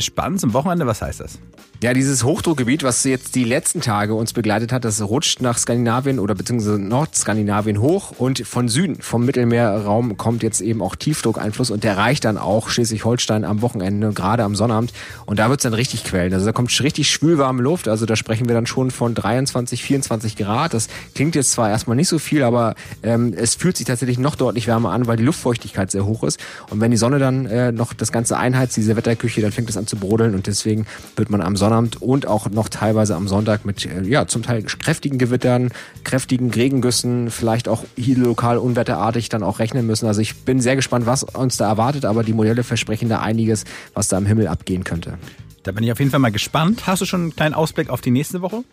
Spannend 0.01 0.41
zum 0.41 0.55
Wochenende, 0.55 0.87
was 0.87 1.03
heißt 1.03 1.21
das? 1.21 1.39
Ja, 1.83 1.95
dieses 1.95 2.25
Hochdruckgebiet, 2.25 2.83
was 2.83 3.05
jetzt 3.05 3.35
die 3.35 3.45
letzten 3.45 3.81
Tage 3.81 4.13
uns 4.13 4.35
begleitet 4.35 4.71
hat, 4.71 4.85
das 4.85 5.01
rutscht 5.01 5.41
nach 5.41 5.57
Skandinavien 5.57 6.19
oder 6.19 6.35
beziehungsweise 6.35 6.79
Nordskandinavien 6.79 7.81
hoch 7.81 8.13
und 8.19 8.47
von 8.47 8.69
Süden, 8.69 9.01
vom 9.01 9.25
Mittelmeerraum 9.25 10.19
kommt 10.19 10.43
jetzt 10.43 10.61
eben 10.61 10.83
auch 10.83 10.95
Tiefdruckeinfluss 10.95 11.71
und 11.71 11.83
der 11.83 11.97
reicht 11.97 12.27
dann 12.27 12.37
auch 12.37 12.69
Schleswig-Holstein 12.69 13.47
am 13.47 13.63
Wochenende, 13.63 14.13
gerade 14.13 14.45
am 14.45 14.57
Sonnabend 14.57 14.93
und 15.25 15.39
da 15.39 15.49
wird's 15.49 15.63
dann 15.63 15.73
richtig 15.73 16.05
quellen. 16.05 16.35
Also 16.35 16.45
da 16.45 16.53
kommt 16.53 16.71
richtig 16.83 17.11
schwülwarme 17.11 17.63
Luft, 17.63 17.89
also 17.89 18.05
da 18.05 18.15
sprechen 18.15 18.47
wir 18.47 18.55
dann 18.55 18.67
schon 18.67 18.91
von 18.91 19.15
23, 19.15 19.83
24 19.83 20.37
Grad. 20.37 20.75
Das 20.75 20.89
klingt 21.15 21.35
jetzt 21.35 21.53
zwar 21.53 21.71
erstmal 21.71 21.97
nicht 21.97 22.09
so 22.09 22.19
viel, 22.19 22.43
aber 22.43 22.75
ähm, 23.03 23.33
es 23.35 23.55
fühlt 23.55 23.79
sich 23.79 23.87
tatsächlich 23.87 24.19
noch 24.19 24.35
deutlich 24.35 24.67
wärmer 24.67 24.93
an, 24.93 25.07
weil 25.07 25.17
die 25.17 25.25
Luftfeuchtigkeit 25.25 25.91
sehr 25.91 26.05
hoch 26.05 26.25
ist 26.25 26.39
und 26.69 26.79
wenn 26.83 26.91
die 26.91 26.99
Sonne 26.99 27.19
dann 27.19 27.47
äh, 27.47 27.73
noch 27.73 27.95
das 27.95 28.13
Ganze 28.13 28.37
einheizt, 28.37 28.77
diese 28.77 28.97
Wetterküche, 28.97 29.41
dann 29.41 29.53
fängt 29.53 29.71
es 29.71 29.79
an 29.79 29.87
zu 29.91 29.97
brodeln 29.97 30.35
und 30.35 30.47
deswegen 30.47 30.87
wird 31.17 31.29
man 31.29 31.43
am 31.43 31.57
Sonnabend 31.57 32.01
und 32.01 32.27
auch 32.27 32.49
noch 32.49 32.69
teilweise 32.69 33.15
am 33.15 33.29
Sonntag 33.29 33.65
mit 33.67 33.85
äh, 33.85 34.03
ja 34.03 34.27
zum 34.27 34.43
Teil 34.43 34.63
kräftigen 34.63 35.19
Gewittern, 35.19 35.71
kräftigen 36.05 36.51
Regengüssen, 36.51 37.31
vielleicht 37.31 37.69
auch 37.69 37.85
hier 37.97 38.17
lokal 38.17 38.57
unwetterartig 38.57 39.29
dann 39.29 39.43
auch 39.43 39.59
rechnen 39.59 39.87
müssen. 39.87 40.07
Also 40.07 40.21
ich 40.21 40.45
bin 40.45 40.61
sehr 40.61 40.77
gespannt, 40.77 41.07
was 41.07 41.25
uns 41.25 41.57
da 41.57 41.69
erwartet, 41.69 42.05
aber 42.05 42.23
die 42.23 42.33
Modelle 42.33 42.63
versprechen 42.63 43.09
da 43.09 43.21
einiges, 43.21 43.65
was 43.93 44.09
da 44.09 44.17
am 44.17 44.27
Himmel 44.27 44.49
abgehen 44.49 44.85
könnte. 44.85 45.19
Da 45.63 45.73
bin 45.73 45.85
ich 45.85 45.93
auf 45.93 45.99
jeden 45.99 46.11
Fall 46.11 46.21
mal 46.21 46.33
gespannt. 46.33 46.87
Hast 46.87 47.03
du 47.03 47.07
schon 47.07 47.21
einen 47.21 47.37
kleinen 47.37 47.55
Ausblick 47.55 47.91
auf 47.91 48.01
die 48.01 48.11
nächste 48.11 48.41
Woche? 48.41 48.65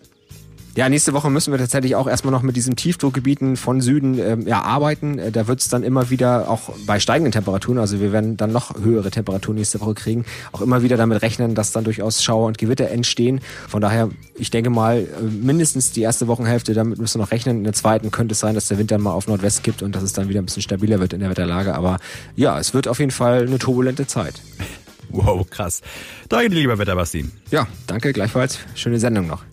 Ja, 0.78 0.90
nächste 0.90 1.14
Woche 1.14 1.32
müssen 1.32 1.52
wir 1.52 1.58
tatsächlich 1.58 1.96
auch 1.96 2.08
erstmal 2.08 2.32
noch 2.32 2.44
mit 2.44 2.56
diesen 2.56 2.76
Tiefdruckgebieten 2.76 3.58
von 3.58 3.82
Süden 3.82 4.20
ähm, 4.20 4.48
ja, 4.48 4.62
arbeiten. 4.62 5.18
Äh, 5.18 5.32
da 5.32 5.48
wird 5.48 5.60
es 5.60 5.70
dann 5.70 5.82
immer 5.82 6.12
wieder 6.12 6.52
auch 6.52 6.70
bei 6.86 7.00
steigenden 7.00 7.32
Temperaturen, 7.32 7.80
also 7.80 8.00
wir 8.00 8.12
werden 8.12 8.38
dann 8.38 8.52
noch 8.52 8.78
höhere 8.80 9.10
Temperaturen 9.10 9.58
nächste 9.58 9.82
Woche 9.82 9.96
kriegen, 9.96 10.24
auch 10.52 10.62
immer 10.62 10.84
wieder 10.84 10.96
damit 10.96 11.24
rechnen, 11.24 11.56
dass 11.56 11.72
dann 11.72 11.84
durchaus 11.84 12.24
Schauer 12.24 12.46
und 12.46 12.60
Gewitter 12.60 12.92
entstehen. 12.92 13.42
Von 13.68 13.82
daher, 13.82 14.10
ich 14.36 14.52
denke 14.52 14.70
mal, 14.70 15.00
äh, 15.00 15.24
mindestens 15.24 15.94
die 15.94 16.02
erste 16.02 16.28
Wochenhälfte, 16.28 16.76
damit 16.76 17.00
müssen 17.00 17.18
wir 17.18 17.24
noch 17.24 17.32
rechnen. 17.32 17.58
In 17.58 17.64
der 17.64 17.74
zweiten 17.74 18.12
könnte 18.12 18.34
es 18.34 18.40
sein, 18.40 18.54
dass 18.54 18.68
der 18.68 18.78
Winter 18.78 19.00
mal 19.00 19.14
auf 19.14 19.26
Nordwest 19.26 19.64
kippt 19.64 19.82
und 19.82 19.96
dass 19.96 20.04
es 20.04 20.14
dann 20.14 20.30
wieder 20.30 20.44
ein 20.44 20.46
bisschen 20.46 20.62
stabiler 20.62 21.00
wird 21.00 21.12
in 21.12 21.22
der 21.22 21.32
Wetterlage. 21.32 21.74
Aber 21.74 21.98
ja, 22.36 22.60
es 22.60 22.76
wird 22.76 22.88
auf 22.88 23.00
jeden 23.00 23.10
Fall 23.10 23.48
eine 23.48 23.58
turbulente 23.58 24.06
Zeit. 24.06 24.36
Wow, 25.10 25.50
krass. 25.50 25.82
Danke 26.28 26.50
dir, 26.50 26.60
lieber 26.60 26.78
Wetterbasti. 26.78 27.24
Ja, 27.50 27.66
danke 27.88 28.12
gleichfalls. 28.12 28.60
Schöne 28.76 29.00
Sendung 29.00 29.26
noch. 29.26 29.46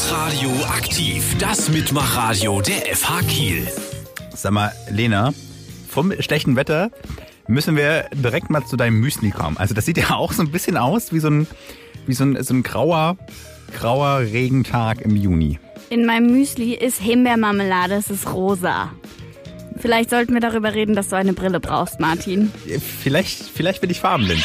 Campus 0.00 0.12
Radio 0.12 0.50
aktiv, 0.64 1.36
das 1.38 1.68
Mitmachradio 1.68 2.62
der 2.62 2.96
FH 2.96 3.20
Kiel. 3.28 3.68
Sag 4.34 4.52
mal, 4.52 4.72
Lena, 4.90 5.34
vom 5.88 6.12
schlechten 6.20 6.56
Wetter 6.56 6.90
müssen 7.48 7.76
wir 7.76 8.06
direkt 8.14 8.48
mal 8.48 8.64
zu 8.64 8.76
deinem 8.76 8.98
Müsli 9.00 9.30
kommen. 9.30 9.58
Also 9.58 9.74
das 9.74 9.84
sieht 9.84 9.98
ja 9.98 10.14
auch 10.14 10.32
so 10.32 10.42
ein 10.42 10.50
bisschen 10.50 10.78
aus 10.78 11.12
wie 11.12 11.18
so 11.18 11.28
ein, 11.28 11.46
wie 12.06 12.14
so 12.14 12.24
ein, 12.24 12.42
so 12.42 12.54
ein 12.54 12.62
grauer, 12.62 13.18
grauer 13.78 14.20
Regentag 14.20 15.02
im 15.02 15.16
Juni. 15.16 15.58
In 15.90 16.06
meinem 16.06 16.32
Müsli 16.32 16.74
ist 16.74 16.98
Himbeermarmelade, 17.00 17.94
es 17.94 18.08
ist 18.08 18.32
rosa. 18.32 18.92
Vielleicht 19.76 20.08
sollten 20.08 20.32
wir 20.32 20.40
darüber 20.40 20.72
reden, 20.72 20.94
dass 20.94 21.08
du 21.08 21.16
eine 21.16 21.34
Brille 21.34 21.60
brauchst, 21.60 22.00
Martin. 22.00 22.50
Vielleicht, 23.02 23.42
vielleicht 23.42 23.82
bin 23.82 23.90
ich 23.90 24.00
farbenblind. 24.00 24.44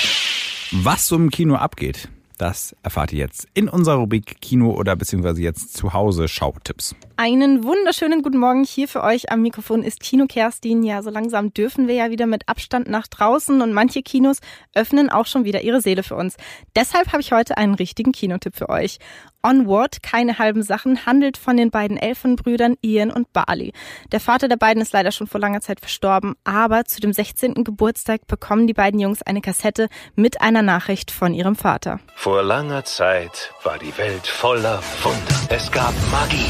Was 0.71 1.07
so 1.07 1.15
im 1.15 1.29
Kino 1.29 1.55
abgeht, 1.55 2.09
das 2.37 2.75
erfahrt 2.83 3.13
ihr 3.13 3.19
jetzt 3.19 3.47
in 3.53 3.69
unserer 3.69 3.95
Rubrik 3.95 4.41
Kino 4.41 4.71
oder 4.71 4.95
beziehungsweise 4.95 5.41
jetzt 5.41 5.75
zu 5.75 5.93
Hause 5.93 6.27
Schautipps. 6.27 6.95
Einen 7.17 7.63
wunderschönen 7.63 8.23
guten 8.23 8.39
Morgen 8.39 8.65
hier 8.65 8.89
für 8.89 9.01
euch 9.01 9.31
am 9.31 9.41
Mikrofon 9.41 9.83
ist 9.83 10.01
Kino 10.01 10.25
Kerstin. 10.27 10.83
Ja, 10.83 11.01
so 11.01 11.09
langsam 11.09 11.53
dürfen 11.53 11.87
wir 11.87 11.95
ja 11.95 12.11
wieder 12.11 12.25
mit 12.25 12.49
Abstand 12.49 12.89
nach 12.89 13.07
draußen 13.07 13.61
und 13.61 13.71
manche 13.71 14.01
Kinos 14.01 14.39
öffnen 14.73 15.09
auch 15.09 15.25
schon 15.25 15.45
wieder 15.45 15.61
ihre 15.61 15.79
Seele 15.79 16.03
für 16.03 16.15
uns. 16.15 16.35
Deshalb 16.75 17.13
habe 17.13 17.21
ich 17.21 17.31
heute 17.31 17.57
einen 17.57 17.75
richtigen 17.75 18.11
Kinotipp 18.11 18.57
für 18.57 18.67
euch. 18.67 18.99
Onward, 19.43 20.03
keine 20.03 20.39
halben 20.39 20.61
Sachen, 20.63 21.05
handelt 21.05 21.37
von 21.37 21.55
den 21.55 21.69
beiden 21.69 21.97
Elfenbrüdern 21.97 22.75
Ian 22.81 23.11
und 23.11 23.31
Barley. 23.31 23.71
Der 24.11 24.19
Vater 24.19 24.47
der 24.47 24.57
beiden 24.57 24.81
ist 24.81 24.91
leider 24.91 25.11
schon 25.11 25.27
vor 25.27 25.39
langer 25.39 25.61
Zeit 25.61 25.79
verstorben, 25.79 26.33
aber 26.43 26.83
zu 26.83 26.99
dem 26.99 27.13
16. 27.13 27.63
Geburtstag 27.63 28.27
bekommen 28.27 28.67
die 28.67 28.73
beiden 28.73 28.99
Jungs 28.99 29.21
eine 29.21 29.41
Kassette 29.41 29.87
mit 30.15 30.41
einer 30.41 30.63
Nachricht 30.63 31.11
von 31.11 31.33
ihrem 31.33 31.55
Vater. 31.55 31.99
Vor 32.15 32.43
langer 32.43 32.83
Zeit 32.83 33.53
war 33.63 33.77
die 33.77 33.95
Welt 33.97 34.27
voller 34.27 34.81
Wunder. 35.03 35.55
Es 35.55 35.71
gab 35.71 35.93
Magie. 36.11 36.49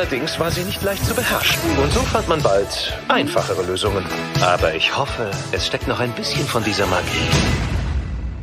Allerdings 0.00 0.40
war 0.40 0.50
sie 0.50 0.64
nicht 0.64 0.82
leicht 0.82 1.04
zu 1.04 1.14
beherrschen. 1.14 1.60
Und 1.76 1.92
so 1.92 2.00
fand 2.00 2.26
man 2.26 2.42
bald 2.42 2.98
einfachere 3.08 3.62
Lösungen. 3.64 4.02
Aber 4.40 4.74
ich 4.74 4.96
hoffe, 4.96 5.30
es 5.52 5.66
steckt 5.66 5.88
noch 5.88 6.00
ein 6.00 6.10
bisschen 6.12 6.46
von 6.46 6.64
dieser 6.64 6.86
Magie 6.86 7.28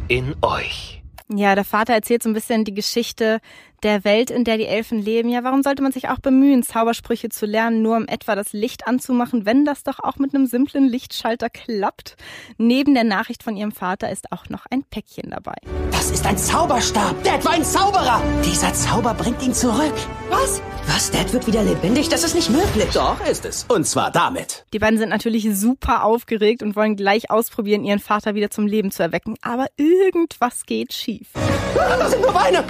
in 0.08 0.36
euch. 0.44 1.02
Ja, 1.34 1.56
der 1.56 1.64
Vater 1.64 1.94
erzählt 1.94 2.22
so 2.22 2.30
ein 2.30 2.34
bisschen 2.34 2.64
die 2.64 2.76
Geschichte 2.76 3.40
der 3.84 4.03
Welt, 4.03 4.31
in 4.31 4.43
der 4.43 4.57
die 4.57 4.65
Elfen 4.65 5.00
leben. 5.00 5.29
Ja, 5.29 5.43
warum 5.43 5.63
sollte 5.63 5.84
man 5.84 5.91
sich 5.91 6.10
auch 6.10 6.19
bemühen, 6.19 6.63
Zaubersprüche 6.63 7.29
zu 7.29 7.46
lernen, 7.46 7.81
nur 7.81 7.98
um 7.98 8.07
etwa 8.07 8.36
das 8.36 8.53
Licht 8.53 8.88
anzumachen, 8.88 9.46
wenn 9.46 9.65
das 9.65 9.84
doch 9.84 10.00
auch 10.00 10.17
mit 10.17 10.34
einem 10.34 10.48
simplen 10.48 10.88
Lichtschalter 10.88 11.50
klappt? 11.50 12.15
Neben 12.57 12.93
der 12.93 13.03
Nachricht 13.03 13.43
von 13.43 13.55
ihrem 13.55 13.72
Vater 13.72 14.12
ist 14.12 14.31
auch 14.31 14.50
noch 14.50 14.65
ein 14.69 14.84
Päckchen 14.84 15.29
dabei. 15.29 15.55
Das 15.91 16.12
ist 16.12 16.25
ein 16.25 16.38
Zauberstab. 16.38 17.24
Dad 17.24 17.43
war 17.46 17.53
ein 17.53 17.63
Zauberer. 17.63 18.22
Dieser 18.43 18.74
Zauber 18.74 19.13
bringt 19.13 19.41
ihn 19.43 19.53
zurück. 19.53 19.93
Was? 20.29 20.62
Was? 20.88 21.12
Dad 21.12 21.31
wird 21.34 21.48
wieder 21.48 21.63
lebendig? 21.63 22.10
Das 22.10 22.24
ist 22.24 22.34
nicht 22.34 22.50
möglich. 22.50 22.89
Doch, 22.93 23.19
ist 23.27 23.46
es. 23.46 23.65
Und 23.67 23.86
zwar 23.86 24.12
damit. 24.12 24.65
Die 24.74 24.79
beiden 24.79 24.98
sind 24.98 25.10
natürlich 25.10 25.48
super 25.53 26.03
aufgeregt 26.03 26.63
und 26.63 26.75
wollen 26.75 26.96
gleich 26.96 27.29
ausprobieren, 27.29 27.84
ihren 27.84 28.00
Vater 28.00 28.36
wieder 28.36 28.50
zum 28.50 28.67
Leben 28.67 28.91
zu 28.91 29.03
erwecken. 29.03 29.36
Aber 29.41 29.67
irgendwas 29.77 30.65
geht 30.65 30.93
schief. 30.93 31.27
Ah, 31.36 31.98
das 31.98 32.12
sind 32.12 32.22
nur 32.22 32.31
Beine. 32.31 32.63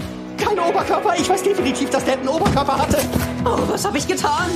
Kein 0.47 0.59
Oberkörper. 0.59 1.13
Ich 1.17 1.29
weiß 1.29 1.43
definitiv, 1.43 1.89
dass 1.89 2.05
Dad 2.05 2.19
einen 2.19 2.29
Oberkörper 2.29 2.77
hatte. 2.77 2.99
Oh, 3.43 3.57
was 3.67 3.85
habe 3.85 3.97
ich 3.97 4.07
getan? 4.07 4.49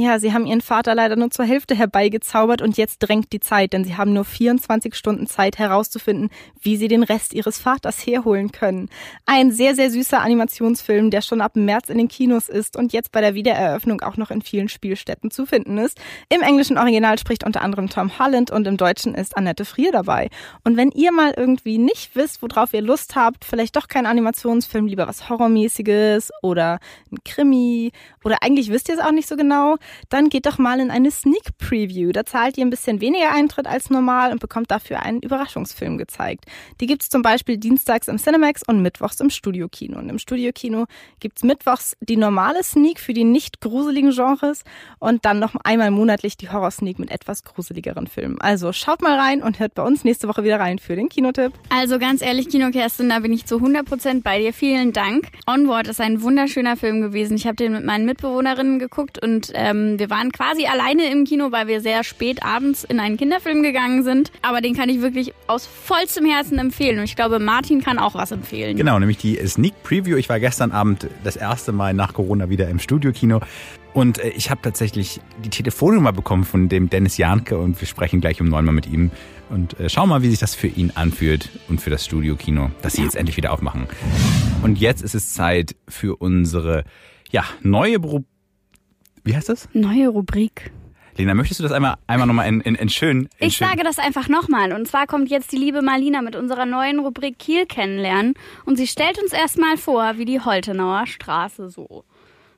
Ja, 0.00 0.20
sie 0.20 0.32
haben 0.32 0.46
ihren 0.46 0.60
Vater 0.60 0.94
leider 0.94 1.16
nur 1.16 1.28
zur 1.32 1.44
Hälfte 1.44 1.74
herbeigezaubert 1.74 2.62
und 2.62 2.76
jetzt 2.76 2.98
drängt 3.00 3.32
die 3.32 3.40
Zeit, 3.40 3.72
denn 3.72 3.82
sie 3.82 3.96
haben 3.96 4.12
nur 4.12 4.24
24 4.24 4.94
Stunden 4.94 5.26
Zeit 5.26 5.58
herauszufinden, 5.58 6.30
wie 6.60 6.76
sie 6.76 6.86
den 6.86 7.02
Rest 7.02 7.34
ihres 7.34 7.58
Vaters 7.58 8.06
herholen 8.06 8.52
können. 8.52 8.90
Ein 9.26 9.50
sehr, 9.50 9.74
sehr 9.74 9.90
süßer 9.90 10.20
Animationsfilm, 10.20 11.10
der 11.10 11.20
schon 11.20 11.40
ab 11.40 11.56
März 11.56 11.88
in 11.88 11.98
den 11.98 12.06
Kinos 12.06 12.48
ist 12.48 12.76
und 12.76 12.92
jetzt 12.92 13.10
bei 13.10 13.20
der 13.20 13.34
Wiedereröffnung 13.34 14.00
auch 14.02 14.16
noch 14.16 14.30
in 14.30 14.40
vielen 14.40 14.68
Spielstätten 14.68 15.32
zu 15.32 15.46
finden 15.46 15.78
ist. 15.78 15.98
Im 16.28 16.42
englischen 16.42 16.78
Original 16.78 17.18
spricht 17.18 17.44
unter 17.44 17.62
anderem 17.62 17.88
Tom 17.88 18.20
Holland 18.20 18.52
und 18.52 18.68
im 18.68 18.76
Deutschen 18.76 19.16
ist 19.16 19.36
Annette 19.36 19.64
Frier 19.64 19.90
dabei. 19.90 20.30
Und 20.62 20.76
wenn 20.76 20.92
ihr 20.92 21.10
mal 21.10 21.34
irgendwie 21.36 21.78
nicht 21.78 22.14
wisst, 22.14 22.40
worauf 22.40 22.72
ihr 22.72 22.82
Lust 22.82 23.16
habt, 23.16 23.44
vielleicht 23.44 23.74
doch 23.74 23.88
kein 23.88 24.06
Animationsfilm, 24.06 24.86
lieber 24.86 25.08
was 25.08 25.28
Horrormäßiges 25.28 26.30
oder 26.40 26.78
ein 27.10 27.18
Krimi 27.24 27.90
oder 28.22 28.42
eigentlich 28.42 28.70
wisst 28.70 28.88
ihr 28.88 28.94
es 28.94 29.00
auch 29.00 29.10
nicht 29.10 29.26
so 29.28 29.36
genau, 29.36 29.76
dann 30.08 30.28
geht 30.28 30.46
doch 30.46 30.58
mal 30.58 30.80
in 30.80 30.90
eine 30.90 31.10
Sneak 31.10 31.56
Preview. 31.58 32.12
Da 32.12 32.24
zahlt 32.24 32.58
ihr 32.58 32.64
ein 32.64 32.70
bisschen 32.70 33.00
weniger 33.00 33.32
Eintritt 33.32 33.66
als 33.66 33.90
normal 33.90 34.32
und 34.32 34.40
bekommt 34.40 34.70
dafür 34.70 35.00
einen 35.00 35.20
Überraschungsfilm 35.20 35.98
gezeigt. 35.98 36.44
Die 36.80 36.86
gibt's 36.86 37.08
zum 37.08 37.22
Beispiel 37.22 37.58
dienstags 37.58 38.08
im 38.08 38.18
Cinemax 38.18 38.62
und 38.66 38.82
mittwochs 38.82 39.20
im 39.20 39.30
Studiokino. 39.30 39.98
Und 39.98 40.08
im 40.08 40.18
Studiokino 40.18 40.86
gibt's 41.20 41.42
mittwochs 41.42 41.96
die 42.00 42.16
normale 42.16 42.62
Sneak 42.62 43.00
für 43.00 43.12
die 43.12 43.24
nicht 43.24 43.60
gruseligen 43.60 44.10
Genres 44.10 44.62
und 44.98 45.24
dann 45.24 45.38
noch 45.38 45.54
einmal 45.64 45.90
monatlich 45.90 46.36
die 46.36 46.50
Horror-Sneak 46.50 46.98
mit 46.98 47.10
etwas 47.10 47.44
gruseligeren 47.44 48.06
Filmen. 48.06 48.40
Also 48.40 48.72
schaut 48.72 49.02
mal 49.02 49.18
rein 49.18 49.42
und 49.42 49.58
hört 49.58 49.74
bei 49.74 49.82
uns 49.82 50.04
nächste 50.04 50.28
Woche 50.28 50.44
wieder 50.44 50.60
rein 50.60 50.78
für 50.78 50.96
den 50.96 51.08
Kinotipp. 51.08 51.52
Also 51.70 51.98
ganz 51.98 52.22
ehrlich, 52.22 52.48
Kino 52.48 52.70
Kerstin, 52.70 53.08
da 53.08 53.20
bin 53.20 53.32
ich 53.32 53.46
zu 53.46 53.56
100% 53.56 54.22
bei 54.22 54.38
dir. 54.38 54.52
Vielen 54.52 54.92
Dank. 54.92 55.28
Onward 55.46 55.88
ist 55.88 56.00
ein 56.00 56.22
wunderschöner 56.22 56.76
Film 56.76 57.00
gewesen. 57.00 57.36
Ich 57.36 57.46
habe 57.46 57.56
den 57.56 57.72
mit 57.72 57.84
meinen 57.84 58.04
Mitbewohnerinnen 58.04 58.78
geguckt 58.78 59.22
und 59.22 59.50
ähm, 59.54 59.77
wir 59.98 60.10
waren 60.10 60.32
quasi 60.32 60.66
alleine 60.66 61.10
im 61.10 61.24
Kino, 61.24 61.52
weil 61.52 61.66
wir 61.66 61.80
sehr 61.80 62.04
spät 62.04 62.42
abends 62.42 62.84
in 62.84 63.00
einen 63.00 63.16
Kinderfilm 63.16 63.62
gegangen 63.62 64.02
sind. 64.02 64.32
Aber 64.42 64.60
den 64.60 64.74
kann 64.74 64.88
ich 64.88 65.00
wirklich 65.00 65.32
aus 65.46 65.66
vollstem 65.66 66.26
Herzen 66.26 66.58
empfehlen. 66.58 66.98
Und 66.98 67.04
ich 67.04 67.16
glaube, 67.16 67.38
Martin 67.38 67.82
kann 67.82 67.98
auch 67.98 68.14
was 68.14 68.32
empfehlen. 68.32 68.76
Genau, 68.76 68.98
nämlich 68.98 69.18
die 69.18 69.36
Sneak 69.46 69.82
Preview. 69.82 70.16
Ich 70.16 70.28
war 70.28 70.40
gestern 70.40 70.72
Abend 70.72 71.08
das 71.24 71.36
erste 71.36 71.72
Mal 71.72 71.94
nach 71.94 72.14
Corona 72.14 72.50
wieder 72.50 72.68
im 72.68 72.78
Studiokino. 72.78 73.40
Und 73.94 74.18
äh, 74.18 74.28
ich 74.28 74.50
habe 74.50 74.60
tatsächlich 74.62 75.20
die 75.44 75.50
Telefonnummer 75.50 76.12
bekommen 76.12 76.44
von 76.44 76.68
dem 76.68 76.90
Dennis 76.90 77.16
Janke 77.16 77.58
und 77.58 77.80
wir 77.80 77.88
sprechen 77.88 78.20
gleich 78.20 78.40
um 78.40 78.48
neun 78.48 78.64
Mal 78.64 78.72
mit 78.72 78.86
ihm 78.86 79.10
und 79.50 79.78
äh, 79.80 79.88
schauen 79.88 80.08
mal, 80.08 80.22
wie 80.22 80.30
sich 80.30 80.38
das 80.38 80.54
für 80.54 80.66
ihn 80.66 80.92
anfühlt 80.94 81.48
und 81.68 81.80
für 81.80 81.90
das 81.90 82.04
Studiokino, 82.04 82.70
dass 82.82 82.94
sie 82.94 83.02
jetzt 83.02 83.16
endlich 83.16 83.36
wieder 83.36 83.52
aufmachen. 83.52 83.86
Und 84.62 84.78
jetzt 84.78 85.02
ist 85.02 85.14
es 85.14 85.32
Zeit 85.32 85.74
für 85.88 86.16
unsere 86.16 86.84
ja, 87.30 87.44
neue 87.62 87.98
Beruf 87.98 88.22
wie 89.24 89.36
heißt 89.36 89.48
das? 89.48 89.68
Neue 89.72 90.08
Rubrik. 90.08 90.72
Lena, 91.18 91.34
möchtest 91.34 91.58
du 91.58 91.64
das 91.64 91.72
einmal, 91.72 91.96
einmal 92.06 92.28
nochmal 92.28 92.46
in, 92.46 92.60
in, 92.60 92.76
in 92.76 92.88
schön? 92.88 93.28
In 93.38 93.48
ich 93.48 93.56
schön? 93.56 93.66
sage 93.66 93.82
das 93.82 93.98
einfach 93.98 94.28
nochmal. 94.28 94.72
Und 94.72 94.86
zwar 94.86 95.06
kommt 95.08 95.28
jetzt 95.30 95.50
die 95.50 95.56
liebe 95.56 95.82
Marlina 95.82 96.22
mit 96.22 96.36
unserer 96.36 96.64
neuen 96.64 97.00
Rubrik 97.00 97.40
Kiel 97.40 97.66
kennenlernen. 97.66 98.34
Und 98.64 98.76
sie 98.76 98.86
stellt 98.86 99.20
uns 99.20 99.32
erstmal 99.32 99.76
vor, 99.76 100.16
wie 100.16 100.24
die 100.24 100.40
Holtenauer 100.40 101.06
Straße 101.06 101.70
so, 101.70 102.04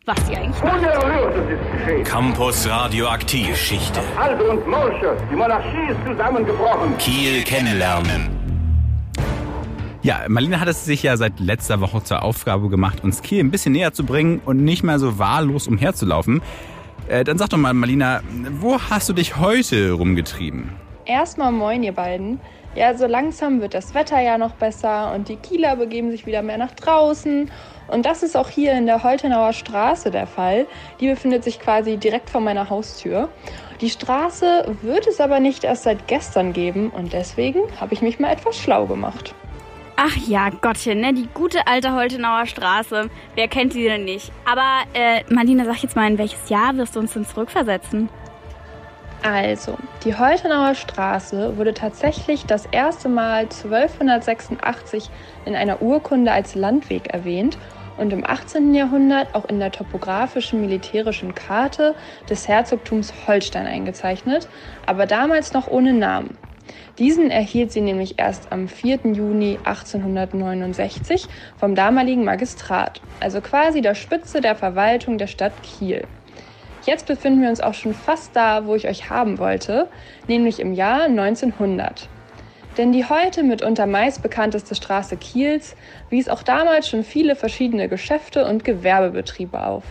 was 0.04 0.26
sie 0.26 0.36
eigentlich 0.36 0.62
macht. 0.62 2.04
Campus 2.04 2.68
Radioaktiv. 2.68 3.48
Geschichte. 3.48 4.00
Halbe 4.18 4.50
und 4.50 4.66
Morsche. 4.68 5.16
Die 5.30 5.36
Monarchie 5.36 5.90
ist 5.90 6.06
zusammengebrochen. 6.06 6.98
Kiel 6.98 7.42
kennenlernen. 7.44 8.39
Ja, 10.02 10.24
Marlene 10.28 10.60
hat 10.60 10.68
es 10.68 10.86
sich 10.86 11.02
ja 11.02 11.18
seit 11.18 11.40
letzter 11.40 11.82
Woche 11.82 12.02
zur 12.02 12.22
Aufgabe 12.22 12.70
gemacht, 12.70 13.04
uns 13.04 13.20
Kiel 13.20 13.40
ein 13.40 13.50
bisschen 13.50 13.72
näher 13.72 13.92
zu 13.92 14.06
bringen 14.06 14.40
und 14.46 14.64
nicht 14.64 14.82
mehr 14.82 14.98
so 14.98 15.18
wahllos 15.18 15.68
umherzulaufen. 15.68 16.40
Äh, 17.06 17.22
dann 17.22 17.36
sag 17.36 17.50
doch 17.50 17.58
mal, 17.58 17.74
Marlina, 17.74 18.22
wo 18.60 18.80
hast 18.80 19.10
du 19.10 19.12
dich 19.12 19.36
heute 19.36 19.92
rumgetrieben? 19.92 20.70
Erstmal 21.04 21.52
moin, 21.52 21.82
ihr 21.82 21.92
beiden. 21.92 22.40
Ja, 22.74 22.96
so 22.96 23.06
langsam 23.06 23.60
wird 23.60 23.74
das 23.74 23.92
Wetter 23.92 24.22
ja 24.22 24.38
noch 24.38 24.52
besser 24.52 25.12
und 25.12 25.28
die 25.28 25.36
Kieler 25.36 25.76
begeben 25.76 26.10
sich 26.10 26.24
wieder 26.24 26.40
mehr 26.40 26.56
nach 26.56 26.72
draußen. 26.72 27.50
Und 27.88 28.06
das 28.06 28.22
ist 28.22 28.38
auch 28.38 28.48
hier 28.48 28.72
in 28.72 28.86
der 28.86 29.02
Holtenauer 29.02 29.52
Straße 29.52 30.10
der 30.10 30.26
Fall. 30.26 30.66
Die 31.00 31.08
befindet 31.08 31.44
sich 31.44 31.60
quasi 31.60 31.98
direkt 31.98 32.30
vor 32.30 32.40
meiner 32.40 32.70
Haustür. 32.70 33.28
Die 33.82 33.90
Straße 33.90 34.76
wird 34.80 35.06
es 35.06 35.20
aber 35.20 35.40
nicht 35.40 35.64
erst 35.64 35.82
seit 35.82 36.08
gestern 36.08 36.54
geben 36.54 36.88
und 36.88 37.12
deswegen 37.12 37.60
habe 37.78 37.92
ich 37.92 38.00
mich 38.00 38.18
mal 38.18 38.32
etwas 38.32 38.56
schlau 38.56 38.86
gemacht. 38.86 39.34
Ach 40.02 40.16
ja, 40.16 40.48
Gottchen, 40.48 41.02
ne? 41.02 41.12
Die 41.12 41.28
gute 41.34 41.66
alte 41.66 41.92
Holtenauer 41.92 42.46
Straße. 42.46 43.10
Wer 43.34 43.48
kennt 43.48 43.74
sie 43.74 43.84
denn 43.84 44.06
nicht? 44.06 44.32
Aber, 44.50 44.84
äh, 44.94 45.22
Marlene, 45.28 45.66
sag 45.66 45.82
jetzt 45.82 45.94
mal, 45.94 46.10
in 46.10 46.16
welches 46.16 46.48
Jahr 46.48 46.74
wirst 46.78 46.96
du 46.96 47.00
uns 47.00 47.12
denn 47.12 47.26
zurückversetzen? 47.26 48.08
Also, 49.22 49.76
die 50.02 50.16
Holtenauer 50.16 50.74
Straße 50.74 51.58
wurde 51.58 51.74
tatsächlich 51.74 52.46
das 52.46 52.64
erste 52.64 53.10
Mal 53.10 53.50
1286 53.50 55.10
in 55.44 55.54
einer 55.54 55.82
Urkunde 55.82 56.32
als 56.32 56.54
Landweg 56.54 57.08
erwähnt 57.12 57.58
und 57.98 58.14
im 58.14 58.24
18. 58.26 58.72
Jahrhundert 58.72 59.34
auch 59.34 59.44
in 59.50 59.58
der 59.58 59.70
topografischen 59.70 60.62
militärischen 60.62 61.34
Karte 61.34 61.94
des 62.30 62.48
Herzogtums 62.48 63.12
Holstein 63.26 63.66
eingezeichnet, 63.66 64.48
aber 64.86 65.04
damals 65.04 65.52
noch 65.52 65.68
ohne 65.68 65.92
Namen. 65.92 66.38
Diesen 66.98 67.30
erhielt 67.30 67.72
sie 67.72 67.80
nämlich 67.80 68.18
erst 68.18 68.52
am 68.52 68.68
4. 68.68 69.00
Juni 69.12 69.58
1869 69.64 71.28
vom 71.58 71.74
damaligen 71.74 72.24
Magistrat, 72.24 73.00
also 73.20 73.40
quasi 73.40 73.80
der 73.80 73.94
Spitze 73.94 74.40
der 74.40 74.54
Verwaltung 74.54 75.16
der 75.18 75.26
Stadt 75.26 75.54
Kiel. 75.62 76.06
Jetzt 76.86 77.06
befinden 77.06 77.42
wir 77.42 77.50
uns 77.50 77.60
auch 77.60 77.74
schon 77.74 77.94
fast 77.94 78.34
da, 78.34 78.66
wo 78.66 78.74
ich 78.74 78.88
euch 78.88 79.10
haben 79.10 79.38
wollte, 79.38 79.88
nämlich 80.28 80.60
im 80.60 80.72
Jahr 80.72 81.04
1900. 81.04 82.08
Denn 82.78 82.92
die 82.92 83.04
heute 83.04 83.42
mitunter 83.42 83.86
meist 83.86 84.22
bekannteste 84.22 84.74
Straße 84.74 85.16
Kiels 85.16 85.76
wies 86.08 86.28
auch 86.28 86.42
damals 86.42 86.88
schon 86.88 87.04
viele 87.04 87.36
verschiedene 87.36 87.88
Geschäfte 87.88 88.46
und 88.46 88.64
Gewerbebetriebe 88.64 89.62
auf. 89.62 89.84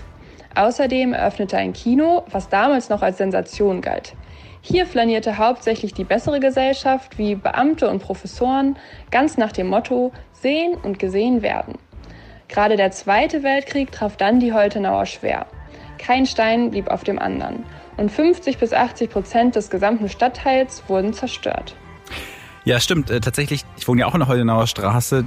Außerdem 0.56 1.14
eröffnete 1.14 1.58
ein 1.58 1.74
Kino, 1.74 2.24
was 2.32 2.50
damals 2.50 2.90
noch 2.90 3.02
als 3.02 3.18
Sensation 3.18 3.82
galt. 3.82 4.14
Hier 4.62 4.86
flanierte 4.86 5.38
hauptsächlich 5.38 5.94
die 5.94 6.04
bessere 6.04 6.40
Gesellschaft 6.40 7.18
wie 7.18 7.36
Beamte 7.36 7.90
und 7.90 8.00
Professoren, 8.00 8.78
ganz 9.10 9.38
nach 9.38 9.52
dem 9.52 9.68
Motto 9.68 10.12
sehen 10.34 10.76
und 10.84 11.00
gesehen 11.00 11.42
werden. 11.42 11.78
Gerade 12.48 12.76
der 12.76 12.92
Zweite 12.92 13.44
Weltkrieg 13.44 13.92
traf 13.92 14.18
dann 14.18 14.40
die 14.40 14.54
Holtenauer 14.54 15.06
schwer. 15.06 15.46
Kein 15.98 16.26
Stein 16.26 16.72
blieb 16.72 16.88
auf 16.88 17.04
dem 17.04 17.20
anderen 17.20 17.64
und 17.98 18.12
50 18.12 18.58
bis 18.58 18.74
80 18.74 19.10
Prozent 19.10 19.56
des 19.56 19.70
gesamten 19.70 20.10
Stadtteils 20.10 20.84
wurden 20.88 21.14
zerstört. 21.14 21.76
Ja, 22.66 22.80
stimmt. 22.80 23.10
Äh, 23.10 23.20
tatsächlich, 23.20 23.66
ich 23.78 23.88
wohne 23.88 24.02
ja 24.02 24.08
auch 24.08 24.14
in 24.14 24.20
der 24.20 24.28
Holdenauer 24.28 24.68
Straße. 24.68 25.26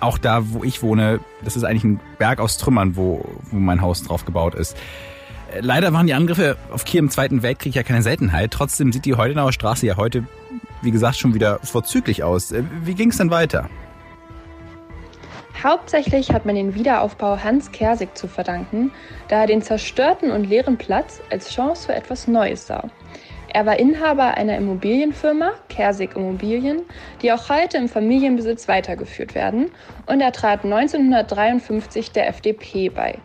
Auch 0.00 0.18
da, 0.18 0.52
wo 0.52 0.62
ich 0.62 0.82
wohne, 0.82 1.20
das 1.42 1.56
ist 1.56 1.64
eigentlich 1.64 1.84
ein 1.84 2.00
Berg 2.18 2.40
aus 2.40 2.58
Trümmern, 2.58 2.96
wo, 2.96 3.24
wo 3.50 3.56
mein 3.56 3.80
Haus 3.80 4.02
drauf 4.02 4.24
gebaut 4.24 4.54
ist. 4.54 4.76
Leider 5.60 5.92
waren 5.92 6.06
die 6.06 6.14
Angriffe 6.14 6.56
auf 6.72 6.84
Kiel 6.84 7.00
im 7.00 7.10
Zweiten 7.10 7.42
Weltkrieg 7.42 7.74
ja 7.74 7.82
keine 7.82 8.02
Seltenheit. 8.02 8.50
Trotzdem 8.50 8.92
sieht 8.92 9.04
die 9.04 9.14
Holdenauer 9.14 9.52
Straße 9.52 9.86
ja 9.86 9.96
heute, 9.96 10.24
wie 10.82 10.90
gesagt, 10.90 11.16
schon 11.16 11.34
wieder 11.34 11.60
vorzüglich 11.62 12.24
aus. 12.24 12.52
Äh, 12.52 12.64
wie 12.82 12.94
ging 12.94 13.10
es 13.10 13.18
denn 13.18 13.30
weiter? 13.30 13.68
Hauptsächlich 15.62 16.32
hat 16.32 16.44
man 16.44 16.54
den 16.54 16.74
Wiederaufbau 16.74 17.42
Hans 17.42 17.72
Kersig 17.72 18.16
zu 18.16 18.28
verdanken, 18.28 18.90
da 19.28 19.42
er 19.42 19.46
den 19.46 19.62
zerstörten 19.62 20.30
und 20.30 20.44
leeren 20.44 20.76
Platz 20.76 21.20
als 21.30 21.50
Chance 21.50 21.86
für 21.86 21.94
etwas 21.94 22.28
Neues 22.28 22.66
sah. 22.66 22.90
Er 23.48 23.64
war 23.64 23.78
Inhaber 23.78 24.36
einer 24.36 24.56
Immobilienfirma, 24.58 25.52
Kersig 25.70 26.14
Immobilien, 26.14 26.82
die 27.22 27.32
auch 27.32 27.48
heute 27.48 27.78
im 27.78 27.88
Familienbesitz 27.88 28.68
weitergeführt 28.68 29.34
werden, 29.34 29.70
und 30.04 30.20
er 30.20 30.32
trat 30.32 30.64
1953 30.64 32.12
der 32.12 32.28
FDP 32.28 32.90
bei. 32.90 33.18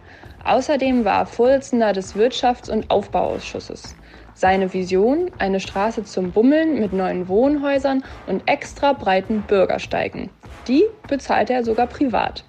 Außerdem 0.44 1.06
war 1.06 1.20
er 1.20 1.26
Vorsitzender 1.26 1.94
des 1.94 2.16
Wirtschafts- 2.16 2.70
und 2.70 2.90
Aufbauausschusses. 2.90 3.96
Seine 4.34 4.74
Vision, 4.74 5.30
eine 5.38 5.60
Straße 5.60 6.04
zum 6.04 6.32
Bummeln 6.32 6.80
mit 6.80 6.94
neuen 6.94 7.28
Wohnhäusern 7.28 8.04
und 8.28 8.48
extra 8.48 8.94
breiten 8.94 9.42
Bürgersteigen. 9.42 10.30
Die 10.68 10.84
bezahlte 11.08 11.54
er 11.54 11.64
sogar 11.64 11.88
privat. 11.88 12.44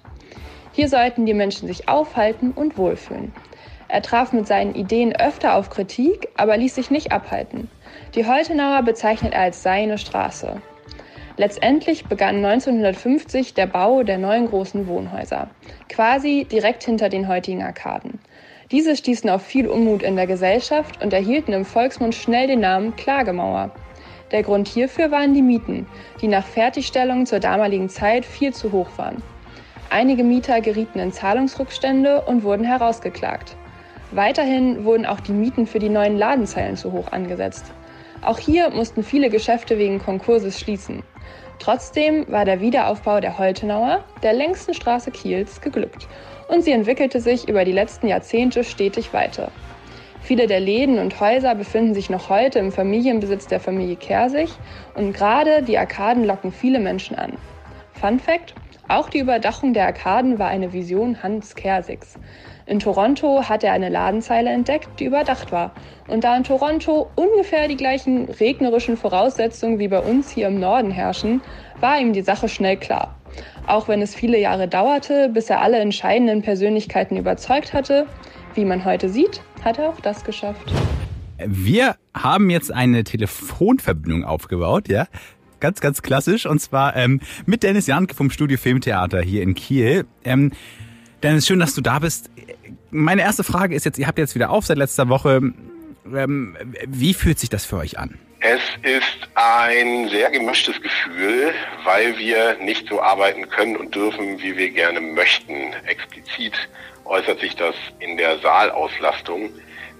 Hier 0.71 0.89
sollten 0.89 1.25
die 1.25 1.35
Menschen 1.35 1.67
sich 1.67 1.87
aufhalten 1.87 2.51
und 2.51 2.77
wohlfühlen. 2.77 3.31
Er 3.89 4.01
traf 4.01 4.33
mit 4.33 4.47
seinen 4.47 4.73
Ideen 4.73 5.15
öfter 5.15 5.55
auf 5.55 5.69
Kritik, 5.69 6.29
aber 6.35 6.57
ließ 6.57 6.73
sich 6.73 6.89
nicht 6.89 7.11
abhalten. 7.11 7.69
Die 8.15 8.25
Holtenauer 8.25 8.81
bezeichnet 8.81 9.33
er 9.33 9.41
als 9.41 9.61
seine 9.61 9.99
Straße. 9.99 10.61
Letztendlich 11.35 12.05
begann 12.05 12.45
1950 12.45 13.55
der 13.55 13.65
Bau 13.65 14.03
der 14.03 14.19
neuen 14.19 14.47
großen 14.47 14.85
Wohnhäuser, 14.87 15.49
quasi 15.89 16.45
direkt 16.51 16.83
hinter 16.83 17.09
den 17.09 17.27
heutigen 17.27 17.63
Arkaden. 17.63 18.19
Diese 18.69 18.95
stießen 18.95 19.29
auf 19.29 19.41
viel 19.41 19.67
Unmut 19.67 20.03
in 20.03 20.15
der 20.15 20.27
Gesellschaft 20.27 21.03
und 21.03 21.11
erhielten 21.11 21.53
im 21.53 21.65
Volksmund 21.65 22.13
schnell 22.13 22.47
den 22.47 22.59
Namen 22.59 22.95
Klagemauer. 22.95 23.71
Der 24.31 24.43
Grund 24.43 24.67
hierfür 24.67 25.09
waren 25.09 25.33
die 25.33 25.41
Mieten, 25.41 25.87
die 26.21 26.27
nach 26.27 26.45
Fertigstellung 26.45 27.25
zur 27.25 27.39
damaligen 27.39 27.89
Zeit 27.89 28.25
viel 28.25 28.53
zu 28.53 28.71
hoch 28.71 28.89
waren. 28.97 29.21
Einige 29.89 30.23
Mieter 30.23 30.61
gerieten 30.61 30.99
in 30.99 31.11
Zahlungsrückstände 31.11 32.21
und 32.21 32.43
wurden 32.43 32.63
herausgeklagt. 32.63 33.55
Weiterhin 34.11 34.85
wurden 34.85 35.07
auch 35.07 35.19
die 35.19 35.33
Mieten 35.33 35.65
für 35.65 35.79
die 35.79 35.89
neuen 35.89 36.17
Ladenzeilen 36.17 36.77
zu 36.77 36.91
hoch 36.91 37.11
angesetzt. 37.11 37.71
Auch 38.25 38.39
hier 38.39 38.69
mussten 38.69 39.03
viele 39.03 39.29
Geschäfte 39.29 39.77
wegen 39.77 39.99
Konkurses 39.99 40.59
schließen. 40.59 41.03
Trotzdem 41.59 42.25
war 42.29 42.45
der 42.45 42.61
Wiederaufbau 42.61 43.19
der 43.19 43.37
Holtenauer, 43.37 44.03
der 44.21 44.33
längsten 44.33 44.73
Straße 44.73 45.11
Kiels, 45.11 45.61
geglückt 45.61 46.07
und 46.47 46.63
sie 46.63 46.71
entwickelte 46.71 47.19
sich 47.19 47.47
über 47.49 47.65
die 47.65 47.71
letzten 47.71 48.07
Jahrzehnte 48.07 48.63
stetig 48.63 49.13
weiter. 49.13 49.51
Viele 50.21 50.47
der 50.47 50.61
Läden 50.61 50.99
und 50.99 51.19
Häuser 51.19 51.53
befinden 51.53 51.93
sich 51.93 52.09
noch 52.09 52.29
heute 52.29 52.59
im 52.59 52.71
Familienbesitz 52.71 53.47
der 53.47 53.59
Familie 53.59 53.97
Kersig 53.97 54.49
und 54.95 55.13
gerade 55.13 55.61
die 55.61 55.77
Arkaden 55.77 56.23
locken 56.23 56.53
viele 56.53 56.79
Menschen 56.79 57.17
an. 57.17 57.37
Fun 57.99 58.19
Fact: 58.19 58.55
Auch 58.87 59.09
die 59.09 59.19
Überdachung 59.19 59.73
der 59.73 59.85
Arkaden 59.87 60.39
war 60.39 60.49
eine 60.49 60.73
Vision 60.73 61.23
Hans 61.23 61.55
Kersigs. 61.55 62.15
In 62.65 62.79
Toronto 62.79 63.43
hat 63.43 63.63
er 63.63 63.73
eine 63.73 63.89
Ladenzeile 63.89 64.49
entdeckt, 64.49 64.99
die 64.99 65.05
überdacht 65.05 65.51
war. 65.51 65.73
Und 66.07 66.23
da 66.23 66.35
in 66.35 66.43
Toronto 66.43 67.09
ungefähr 67.15 67.67
die 67.67 67.77
gleichen 67.77 68.25
regnerischen 68.25 68.97
Voraussetzungen 68.97 69.79
wie 69.79 69.87
bei 69.87 69.99
uns 69.99 70.29
hier 70.29 70.47
im 70.47 70.59
Norden 70.59 70.91
herrschen, 70.91 71.41
war 71.79 71.99
ihm 71.99 72.13
die 72.13 72.21
Sache 72.21 72.47
schnell 72.47 72.77
klar. 72.77 73.15
Auch 73.67 73.87
wenn 73.87 74.01
es 74.01 74.13
viele 74.13 74.39
Jahre 74.39 74.67
dauerte, 74.67 75.29
bis 75.29 75.49
er 75.49 75.61
alle 75.61 75.79
entscheidenden 75.79 76.41
Persönlichkeiten 76.41 77.17
überzeugt 77.17 77.73
hatte, 77.73 78.05
wie 78.53 78.65
man 78.65 78.85
heute 78.85 79.09
sieht, 79.09 79.41
hat 79.63 79.79
er 79.79 79.89
auch 79.89 79.99
das 80.01 80.23
geschafft. 80.23 80.73
Wir 81.45 81.95
haben 82.13 82.49
jetzt 82.49 82.71
eine 82.71 83.03
Telefonverbindung 83.03 84.23
aufgebaut, 84.23 84.87
ja. 84.87 85.07
Ganz, 85.63 85.79
ganz 85.79 86.01
klassisch. 86.01 86.45
Und 86.45 86.59
zwar 86.59 86.93
ähm, 86.97 87.21
mit 87.45 87.63
Dennis 87.63 87.87
Janke 87.87 88.13
vom 88.15 88.29
Studio 88.29 88.57
Filmtheater 88.57 89.21
hier 89.21 89.41
in 89.41 89.55
Kiel. 89.55 90.05
Ähm, 90.25 90.51
Dennis, 91.23 91.47
schön, 91.47 91.59
dass 91.59 91.73
du 91.73 91.79
da 91.79 91.99
bist. 91.99 92.29
Meine 92.91 93.21
erste 93.21 93.45
Frage 93.45 93.73
ist 93.73 93.85
jetzt, 93.85 93.97
ihr 93.97 94.05
habt 94.05 94.17
jetzt 94.17 94.35
wieder 94.35 94.49
auf 94.49 94.65
seit 94.65 94.77
letzter 94.77 95.07
Woche. 95.07 95.39
Ähm, 96.13 96.57
wie 96.85 97.13
fühlt 97.13 97.39
sich 97.39 97.47
das 97.47 97.63
für 97.63 97.77
euch 97.77 97.97
an? 97.97 98.19
Es 98.41 98.59
ist 98.81 99.29
ein 99.35 100.09
sehr 100.09 100.31
gemischtes 100.31 100.81
Gefühl, 100.81 101.53
weil 101.85 102.17
wir 102.17 102.57
nicht 102.61 102.89
so 102.89 103.01
arbeiten 103.01 103.47
können 103.47 103.77
und 103.77 103.95
dürfen, 103.95 104.41
wie 104.41 104.57
wir 104.57 104.69
gerne 104.69 104.99
möchten. 104.99 105.71
Explizit 105.85 106.55
äußert 107.05 107.39
sich 107.39 107.55
das 107.55 107.75
in 108.01 108.17
der 108.17 108.37
Saalauslastung. 108.39 109.49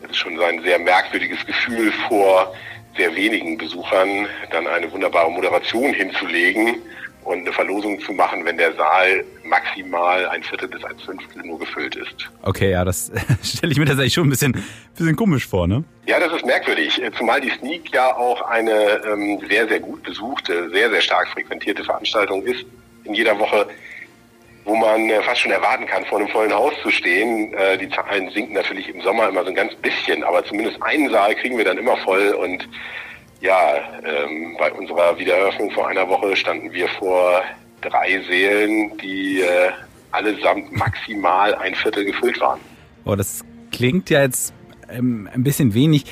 Es 0.04 0.10
ist 0.10 0.18
schon 0.18 0.38
ein 0.42 0.62
sehr 0.62 0.80
merkwürdiges 0.80 1.46
Gefühl, 1.46 1.94
vor 2.10 2.54
sehr 2.98 3.16
wenigen 3.16 3.58
Besuchern 3.58 4.28
dann 4.52 4.68
eine 4.68 4.92
wunderbare 4.92 5.32
Moderation 5.32 5.94
hinzulegen 5.94 6.76
und 7.24 7.40
eine 7.40 7.54
Verlosung 7.54 8.00
zu 8.02 8.12
machen, 8.12 8.44
wenn 8.46 8.58
der 8.58 8.74
Saal 8.74 9.24
maximal 9.44 10.28
ein 10.28 10.44
Viertel 10.44 10.68
bis 10.68 10.84
ein 10.84 10.98
Fünftel 11.00 11.44
nur 11.44 11.60
gefüllt 11.60 11.96
ist. 11.96 12.30
Okay, 12.42 12.72
ja, 12.72 12.84
das 12.84 13.12
stelle 13.44 13.72
ich 13.72 13.80
mir 13.80 13.86
tatsächlich 13.86 14.14
schon 14.14 14.28
ein 14.28 14.30
bisschen, 14.30 14.54
bisschen 14.96 15.16
komisch 15.16 15.48
vor, 15.48 15.68
ne? 15.68 15.84
Ja, 16.06 16.20
das 16.20 16.34
ist 16.34 16.46
merkwürdig, 16.46 17.02
zumal 17.18 17.40
die 17.40 17.52
Sneak 17.52 17.94
ja 17.94 18.16
auch 18.16 18.42
eine 18.42 19.02
ähm, 19.06 19.40
sehr, 19.48 19.68
sehr 19.68 19.80
gut 19.80 20.04
besuchte, 20.04 20.70
sehr, 20.72 20.90
sehr 20.90 21.02
stark 21.02 21.30
frequentierte 21.30 21.84
Veranstaltung 21.84 22.44
ist. 22.44 22.66
In 23.06 23.14
jeder 23.14 23.38
Woche, 23.40 23.68
wo 24.66 24.76
man 24.76 25.10
äh, 25.10 25.22
fast 25.24 25.42
schon 25.42 25.52
erwarten 25.52 25.86
kann, 25.86 26.06
vor 26.06 26.20
einem 26.20 26.30
vollen 26.30 26.54
Haus 26.54 26.74
zu 26.82 26.92
stehen. 26.92 27.54
Äh, 27.54 27.78
die 27.78 27.90
Zahlen 27.90 28.30
sinken 28.32 28.54
natürlich 28.54 28.90
im 28.90 29.02
Sommer 29.02 29.30
immer 29.30 29.44
so 29.44 29.50
ein 29.50 29.56
ganz 29.56 29.76
bisschen, 29.76 30.24
aber 30.24 30.44
zumindest 30.46 30.82
einen 30.82 31.10
Saal 31.10 31.36
kriegen 31.36 31.58
wir 31.58 31.66
dann 31.66 31.78
immer 31.78 31.98
voll 31.98 32.32
und 32.32 32.68
ja, 33.42 33.76
ähm, 34.06 34.56
bei 34.58 34.72
unserer 34.72 35.18
Wiedereröffnung 35.20 35.70
vor 35.72 35.90
einer 35.90 36.08
Woche 36.08 36.34
standen 36.38 36.72
wir 36.72 36.88
vor 36.88 37.42
drei 37.82 38.22
Sälen, 38.22 38.98
die 39.00 39.42
äh, 39.42 39.70
allesamt 40.12 40.72
maximal 40.72 41.54
ein 41.56 41.76
Viertel 41.76 42.06
gefüllt 42.06 42.40
waren. 42.40 42.62
Oh, 43.04 43.16
das 43.16 43.44
klingt 43.74 44.10
ja 44.10 44.22
jetzt 44.22 44.54
ähm, 44.90 45.28
ein 45.34 45.44
bisschen 45.44 45.74
wenig, 45.74 46.06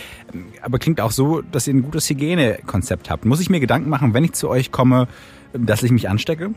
aber 0.61 0.77
klingt 0.77 0.99
auch 0.99 1.11
so, 1.11 1.41
dass 1.41 1.67
ihr 1.67 1.73
ein 1.73 1.83
gutes 1.83 2.09
Hygienekonzept 2.09 3.09
habt. 3.09 3.23
Muss 3.23 3.39
ich 3.39 3.49
mir 3.49 3.61
Gedanken 3.61 3.89
machen, 3.89 4.13
wenn 4.13 4.25
ich 4.25 4.33
zu 4.33 4.49
euch 4.49 4.71
komme, 4.71 5.07
dass 5.53 5.83
ich 5.83 5.91
mich 5.91 6.09
anstecke? 6.09 6.53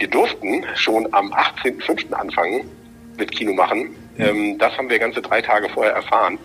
Wir 0.00 0.08
durften 0.08 0.64
schon 0.76 1.06
am 1.12 1.30
18.05. 1.34 2.10
anfangen 2.14 2.66
mit 3.18 3.32
Kino 3.32 3.52
machen. 3.52 3.94
Ähm, 4.18 4.56
das 4.58 4.76
haben 4.78 4.88
wir 4.88 4.98
ganze 4.98 5.20
drei 5.20 5.42
Tage 5.42 5.68
vorher 5.68 5.92
erfahren. 5.92 6.38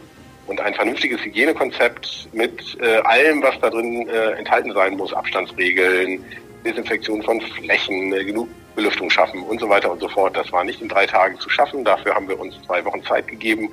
Und 0.48 0.60
ein 0.60 0.74
vernünftiges 0.74 1.22
Hygienekonzept 1.24 2.28
mit 2.34 2.78
äh, 2.82 2.98
allem, 2.98 3.42
was 3.42 3.58
da 3.62 3.70
drin 3.70 4.10
äh, 4.10 4.32
enthalten 4.32 4.74
sein 4.74 4.98
muss, 4.98 5.14
Abstandsregeln, 5.14 6.24
Desinfektion 6.66 7.24
von 7.24 7.40
Flächen, 7.40 8.12
äh, 8.12 8.26
genug 8.26 8.50
Belüftung 8.76 9.10
schaffen 9.10 9.42
und 9.44 9.62
so 9.62 9.70
weiter 9.70 9.90
und 9.90 10.02
so 10.02 10.10
fort. 10.10 10.36
Das 10.36 10.52
war 10.52 10.66
nicht 10.66 10.82
in 10.82 10.90
drei 10.90 11.06
Tagen 11.06 11.40
zu 11.40 11.50
schaffen. 11.50 11.86
Dafür 11.86 12.14
haben 12.14 12.28
wir 12.28 12.38
uns 12.38 12.62
zwei 12.68 12.84
Wochen 12.84 13.02
Zeit 13.06 13.26
gegeben. 13.30 13.70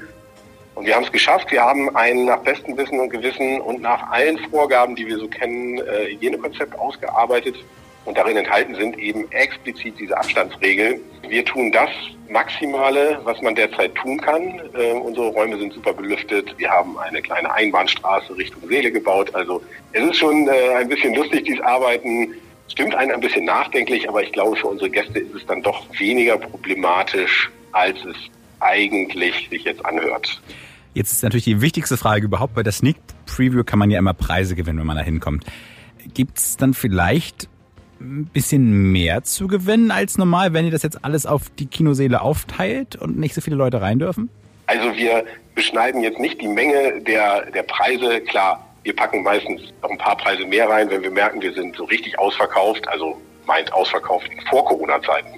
Und 0.77 0.87
wir 0.87 0.95
haben 0.95 1.03
es 1.03 1.11
geschafft. 1.11 1.51
Wir 1.51 1.61
haben 1.61 1.95
ein 1.97 2.27
nach 2.27 2.39
bestem 2.39 2.77
Wissen 2.77 3.01
und 3.01 3.11
Gewissen 3.11 3.61
und 3.61 3.83
nach 3.83 4.13
allen 4.13 4.39
Vorgaben, 4.49 4.95
die 4.95 5.09
wir 5.09 5.19
so 5.19 5.27
kennen, 5.27 5.79
äh, 5.79 6.13
Hygienekonzept 6.13 6.79
ausgearbeitet. 6.79 7.57
Und 8.05 8.19
darin 8.19 8.37
enthalten 8.37 8.75
sind 8.75 8.99
eben 8.99 9.31
explizit 9.31 9.95
diese 9.99 10.17
Abstandsregeln. 10.17 11.01
Wir 11.29 11.45
tun 11.45 11.71
das 11.71 11.91
Maximale, 12.29 13.21
was 13.25 13.41
man 13.43 13.55
derzeit 13.55 13.95
tun 13.95 14.19
kann. 14.19 14.61
Äh, 14.75 14.93
unsere 14.93 15.29
Räume 15.29 15.59
sind 15.59 15.73
super 15.73 15.93
belüftet. 15.93 16.53
Wir 16.59 16.71
haben 16.71 16.99
eine 16.99 17.23
kleine 17.23 17.53
Einbahnstraße 17.53 18.37
Richtung 18.37 18.67
Seele 18.69 18.91
gebaut. 18.91 19.33
Also 19.35 19.63
es 19.93 20.03
ist 20.05 20.17
schon 20.17 20.49
äh, 20.49 20.75
ein 20.77 20.89
bisschen 20.89 21.15
lustig, 21.15 21.45
dieses 21.45 21.61
Arbeiten. 21.61 22.35
Stimmt 22.69 22.95
einen 22.95 23.13
ein 23.13 23.21
bisschen 23.21 23.45
nachdenklich, 23.45 24.09
aber 24.09 24.23
ich 24.23 24.33
glaube, 24.33 24.57
für 24.57 24.69
unsere 24.69 24.91
Gäste 24.91 25.19
ist 25.21 25.35
es 25.35 25.47
dann 25.47 25.63
doch 25.63 25.85
weniger 25.99 26.39
problematisch, 26.39 27.51
als 27.73 27.99
es 28.05 28.17
eigentlich 28.61 29.49
sich 29.51 29.65
jetzt 29.65 29.85
anhört. 29.85 30.41
Jetzt 30.95 31.13
ist 31.13 31.23
natürlich 31.23 31.45
die 31.45 31.61
wichtigste 31.61 31.97
Frage 31.97 32.25
überhaupt. 32.25 32.55
Bei 32.55 32.63
der 32.63 32.73
Sneak 32.73 32.97
Preview 33.27 33.65
kann 33.65 33.79
man 33.79 33.91
ja 33.91 33.99
immer 33.99 34.15
Preise 34.15 34.55
gewinnen, 34.55 34.79
wenn 34.79 34.87
man 34.87 34.97
da 34.97 35.03
hinkommt. 35.03 35.45
Gibt 36.15 36.39
es 36.39 36.57
dann 36.57 36.75
vielleicht 36.75 37.49
ein 38.03 38.27
bisschen 38.27 38.93
mehr 38.93 39.23
zu 39.23 39.47
gewinnen 39.47 39.91
als 39.91 40.19
normal, 40.19 40.53
wenn 40.53 40.65
ihr 40.65 40.71
das 40.71 40.83
jetzt 40.83 41.05
alles 41.05 41.27
auf 41.27 41.43
die 41.59 41.67
Kinoseele 41.67 42.21
aufteilt 42.21 42.97
und 42.97 43.19
nicht 43.19 43.35
so 43.35 43.41
viele 43.41 43.57
Leute 43.57 43.81
rein 43.81 43.99
dürfen? 43.99 44.29
Also 44.67 44.95
wir 44.97 45.25
beschneiden 45.55 46.03
jetzt 46.03 46.19
nicht 46.19 46.41
die 46.41 46.49
Menge 46.49 47.01
der, 47.03 47.51
der 47.51 47.63
Preise. 47.63 48.21
Klar, 48.21 48.67
wir 48.83 48.95
packen 48.95 49.23
meistens 49.23 49.61
noch 49.83 49.91
ein 49.91 49.99
paar 49.99 50.17
Preise 50.17 50.45
mehr 50.47 50.69
rein, 50.69 50.91
wenn 50.91 51.03
wir 51.03 51.11
merken, 51.11 51.41
wir 51.41 51.53
sind 51.53 51.77
so 51.77 51.85
richtig 51.85 52.19
ausverkauft, 52.19 52.87
also 52.89 53.21
meint 53.47 53.73
ausverkauft 53.73 54.29
in 54.29 54.41
Vor-Corona-Zeiten. 54.47 55.29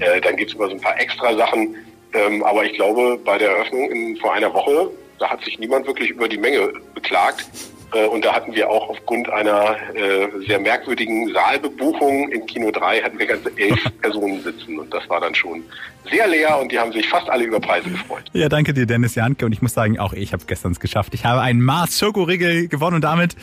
Äh, 0.00 0.20
dann 0.20 0.36
gibt 0.36 0.50
es 0.50 0.56
immer 0.56 0.68
so 0.68 0.74
ein 0.74 0.80
paar 0.80 0.98
extra 1.00 1.34
Sachen. 1.36 1.74
Ähm, 2.12 2.42
aber 2.42 2.64
ich 2.64 2.72
glaube, 2.72 3.18
bei 3.24 3.38
der 3.38 3.50
Eröffnung 3.50 3.90
in, 3.90 4.16
vor 4.16 4.34
einer 4.34 4.52
Woche, 4.52 4.90
da 5.18 5.30
hat 5.30 5.44
sich 5.44 5.58
niemand 5.58 5.86
wirklich 5.86 6.10
über 6.10 6.28
die 6.28 6.38
Menge 6.38 6.72
beklagt. 6.94 7.46
Äh, 7.92 8.06
und 8.06 8.24
da 8.24 8.34
hatten 8.34 8.54
wir 8.54 8.68
auch 8.68 8.88
aufgrund 8.88 9.28
einer 9.30 9.76
äh, 9.94 10.28
sehr 10.46 10.58
merkwürdigen 10.58 11.32
Saalbebuchung 11.32 12.28
im 12.30 12.46
Kino 12.46 12.70
3 12.70 13.02
hatten 13.02 13.18
wir 13.18 13.26
ganze 13.26 13.50
elf 13.56 13.80
Personen 14.00 14.42
sitzen. 14.42 14.78
Und 14.78 14.92
das 14.92 15.08
war 15.08 15.20
dann 15.20 15.34
schon 15.34 15.62
sehr 16.10 16.26
leer 16.28 16.58
und 16.58 16.72
die 16.72 16.78
haben 16.78 16.92
sich 16.92 17.08
fast 17.08 17.28
alle 17.28 17.44
über 17.44 17.60
Preise 17.60 17.90
gefreut. 17.90 18.24
Ja, 18.32 18.48
danke 18.48 18.72
dir, 18.72 18.86
Dennis 18.86 19.14
Janke. 19.14 19.46
Und 19.46 19.52
ich 19.52 19.62
muss 19.62 19.74
sagen, 19.74 19.98
auch 19.98 20.12
ich 20.12 20.32
habe 20.32 20.44
gestern 20.46 20.72
es 20.72 20.80
geschafft. 20.80 21.14
Ich 21.14 21.24
habe 21.24 21.40
einen 21.40 21.60
Mars 21.60 21.98
Schokoriegel 21.98 22.68
gewonnen 22.68 22.96
und 22.96 23.04
damit 23.04 23.36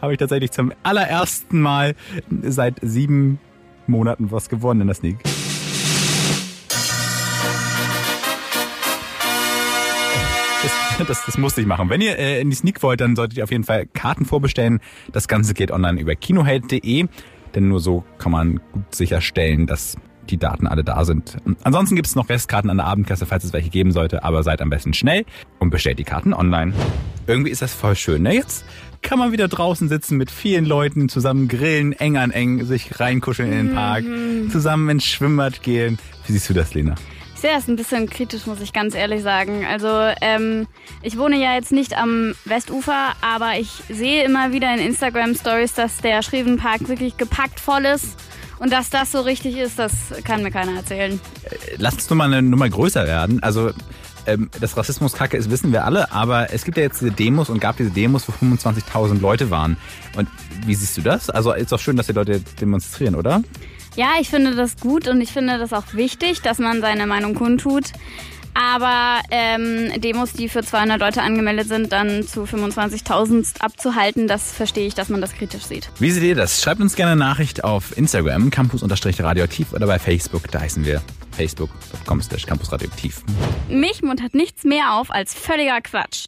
habe 0.00 0.12
ich 0.12 0.18
tatsächlich 0.18 0.50
zum 0.50 0.72
allerersten 0.82 1.60
Mal 1.60 1.94
seit 2.42 2.76
sieben 2.80 3.38
Monaten 3.86 4.30
was 4.30 4.48
gewonnen 4.48 4.82
in 4.82 4.86
der 4.86 4.96
Sneak. 4.96 5.18
Das, 11.10 11.24
das, 11.24 11.38
musste 11.38 11.60
ich 11.60 11.66
machen. 11.66 11.88
Wenn 11.88 12.00
ihr 12.00 12.18
äh, 12.18 12.40
in 12.40 12.50
die 12.50 12.56
Sneak 12.56 12.82
wollt, 12.82 13.00
dann 13.00 13.16
solltet 13.16 13.38
ihr 13.38 13.44
auf 13.44 13.50
jeden 13.50 13.64
Fall 13.64 13.86
Karten 13.86 14.24
vorbestellen. 14.26 14.80
Das 15.12 15.28
Ganze 15.28 15.54
geht 15.54 15.70
online 15.72 16.00
über 16.00 16.14
kinoheld.de, 16.14 17.06
denn 17.54 17.68
nur 17.68 17.80
so 17.80 18.04
kann 18.18 18.32
man 18.32 18.60
gut 18.72 18.94
sicherstellen, 18.94 19.66
dass 19.66 19.96
die 20.28 20.36
Daten 20.36 20.66
alle 20.66 20.84
da 20.84 21.04
sind. 21.04 21.38
Ansonsten 21.64 21.96
gibt 21.96 22.06
es 22.06 22.14
noch 22.14 22.28
Restkarten 22.28 22.70
an 22.70 22.76
der 22.76 22.86
Abendkasse, 22.86 23.26
falls 23.26 23.42
es 23.44 23.52
welche 23.52 23.70
geben 23.70 23.90
sollte, 23.92 24.22
aber 24.22 24.42
seid 24.42 24.62
am 24.62 24.70
besten 24.70 24.94
schnell 24.94 25.24
und 25.58 25.70
bestellt 25.70 25.98
die 25.98 26.04
Karten 26.04 26.32
online. 26.32 26.72
Irgendwie 27.26 27.50
ist 27.50 27.62
das 27.62 27.74
voll 27.74 27.96
schön, 27.96 28.22
ne? 28.22 28.34
Jetzt 28.34 28.64
kann 29.02 29.18
man 29.18 29.32
wieder 29.32 29.48
draußen 29.48 29.88
sitzen 29.88 30.16
mit 30.16 30.30
vielen 30.30 30.66
Leuten, 30.66 31.08
zusammen 31.08 31.48
grillen, 31.48 31.92
eng 31.92 32.16
an 32.18 32.30
eng, 32.30 32.64
sich 32.64 33.00
reinkuscheln 33.00 33.50
in 33.50 33.66
den 33.68 33.74
Park, 33.74 34.04
Mhm. 34.04 34.50
zusammen 34.50 34.88
ins 34.90 35.06
Schwimmbad 35.06 35.62
gehen. 35.62 35.98
Wie 36.26 36.32
siehst 36.32 36.48
du 36.50 36.54
das, 36.54 36.74
Lena? 36.74 36.94
Ich 37.40 37.42
sehe 37.42 37.54
das 37.54 37.68
ein 37.68 37.76
bisschen 37.76 38.06
kritisch, 38.06 38.44
muss 38.44 38.60
ich 38.60 38.74
ganz 38.74 38.94
ehrlich 38.94 39.22
sagen. 39.22 39.64
Also 39.64 39.88
ähm, 40.20 40.66
ich 41.00 41.16
wohne 41.16 41.40
ja 41.40 41.54
jetzt 41.54 41.72
nicht 41.72 41.96
am 41.96 42.34
Westufer, 42.44 43.14
aber 43.22 43.58
ich 43.58 43.70
sehe 43.88 44.24
immer 44.24 44.52
wieder 44.52 44.74
in 44.74 44.78
Instagram-Stories, 44.78 45.72
dass 45.72 45.96
der 46.02 46.20
Schrevenpark 46.20 46.86
wirklich 46.90 47.16
gepackt 47.16 47.58
voll 47.58 47.86
ist. 47.86 48.20
Und 48.58 48.70
dass 48.74 48.90
das 48.90 49.10
so 49.10 49.22
richtig 49.22 49.56
ist, 49.56 49.78
das 49.78 50.12
kann 50.22 50.42
mir 50.42 50.50
keiner 50.50 50.76
erzählen. 50.76 51.18
Lass 51.78 51.94
uns 51.94 52.10
nur 52.10 52.18
mal 52.18 52.26
eine 52.26 52.42
Nummer 52.42 52.68
größer 52.68 53.06
werden. 53.06 53.42
Also 53.42 53.70
ähm, 54.26 54.50
dass 54.60 54.76
Rassismus 54.76 55.14
kacke 55.14 55.38
ist, 55.38 55.50
wissen 55.50 55.72
wir 55.72 55.86
alle, 55.86 56.12
aber 56.12 56.52
es 56.52 56.66
gibt 56.66 56.76
ja 56.76 56.82
jetzt 56.82 57.00
diese 57.00 57.10
Demos 57.10 57.48
und 57.48 57.58
gab 57.58 57.78
diese 57.78 57.90
Demos, 57.90 58.28
wo 58.28 58.32
25.000 58.32 59.18
Leute 59.18 59.50
waren. 59.50 59.78
Und 60.14 60.28
wie 60.66 60.74
siehst 60.74 60.94
du 60.98 61.00
das? 61.00 61.30
Also 61.30 61.54
ist 61.54 61.72
doch 61.72 61.80
schön, 61.80 61.96
dass 61.96 62.06
die 62.06 62.12
Leute 62.12 62.42
demonstrieren, 62.60 63.14
oder? 63.14 63.42
Ja, 63.96 64.12
ich 64.20 64.28
finde 64.28 64.54
das 64.54 64.76
gut 64.76 65.08
und 65.08 65.20
ich 65.20 65.32
finde 65.32 65.58
das 65.58 65.72
auch 65.72 65.94
wichtig, 65.94 66.42
dass 66.42 66.58
man 66.58 66.80
seine 66.80 67.06
Meinung 67.06 67.34
kundtut. 67.34 67.92
Aber 68.54 69.20
ähm, 69.30 69.92
Demos, 70.00 70.32
die 70.32 70.48
für 70.48 70.62
200 70.62 70.98
Leute 70.98 71.22
angemeldet 71.22 71.68
sind, 71.68 71.92
dann 71.92 72.26
zu 72.26 72.44
25.000 72.44 73.60
abzuhalten, 73.60 74.26
das 74.26 74.52
verstehe 74.52 74.86
ich, 74.86 74.94
dass 74.94 75.08
man 75.08 75.20
das 75.20 75.34
kritisch 75.34 75.64
sieht. 75.64 75.88
Wie 75.98 76.10
seht 76.10 76.22
ihr 76.24 76.34
das? 76.34 76.60
Schreibt 76.60 76.80
uns 76.80 76.96
gerne 76.96 77.12
eine 77.12 77.20
Nachricht 77.20 77.64
auf 77.64 77.96
Instagram, 77.96 78.50
campus-radioaktiv 78.50 79.72
oder 79.72 79.86
bei 79.86 79.98
Facebook, 79.98 80.50
da 80.50 80.60
heißen 80.60 80.84
wir 80.84 81.00
facebook.com 81.36 82.20
slash 82.22 82.44
campusradioaktiv. 82.44 83.22
Mich 83.68 84.02
muntert 84.02 84.34
nichts 84.34 84.64
mehr 84.64 84.94
auf 84.94 85.10
als 85.10 85.32
völliger 85.32 85.80
Quatsch. 85.80 86.26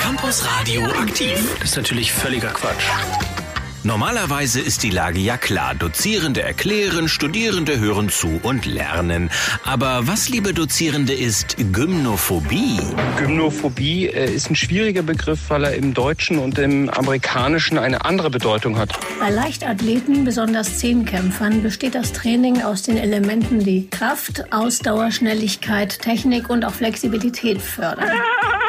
Campus 0.00 0.44
Radio 0.44 0.84
aktiv. 0.86 1.38
Das 1.60 1.70
ist 1.70 1.76
natürlich 1.76 2.12
völliger 2.12 2.50
Quatsch. 2.50 3.37
Normalerweise 3.84 4.60
ist 4.60 4.82
die 4.82 4.90
Lage 4.90 5.20
ja 5.20 5.36
klar. 5.36 5.74
Dozierende 5.74 6.42
erklären, 6.42 7.08
Studierende 7.08 7.78
hören 7.78 8.08
zu 8.08 8.40
und 8.42 8.66
lernen. 8.66 9.30
Aber 9.64 10.08
was, 10.08 10.28
liebe 10.28 10.52
Dozierende, 10.52 11.14
ist 11.14 11.56
Gymnophobie? 11.72 12.80
Gymnophobie 13.18 14.06
äh, 14.06 14.34
ist 14.34 14.50
ein 14.50 14.56
schwieriger 14.56 15.02
Begriff, 15.02 15.38
weil 15.48 15.62
er 15.62 15.74
im 15.74 15.94
Deutschen 15.94 16.38
und 16.38 16.58
im 16.58 16.90
Amerikanischen 16.90 17.78
eine 17.78 18.04
andere 18.04 18.30
Bedeutung 18.30 18.76
hat. 18.78 18.98
Bei 19.20 19.30
Leichtathleten, 19.30 20.24
besonders 20.24 20.78
Zehnkämpfern, 20.78 21.62
besteht 21.62 21.94
das 21.94 22.12
Training 22.12 22.62
aus 22.62 22.82
den 22.82 22.96
Elementen, 22.96 23.60
die 23.60 23.88
Kraft, 23.88 24.52
Ausdauer, 24.52 25.12
Schnelligkeit, 25.12 26.00
Technik 26.00 26.50
und 26.50 26.64
auch 26.64 26.74
Flexibilität 26.74 27.62
fördern. 27.62 28.10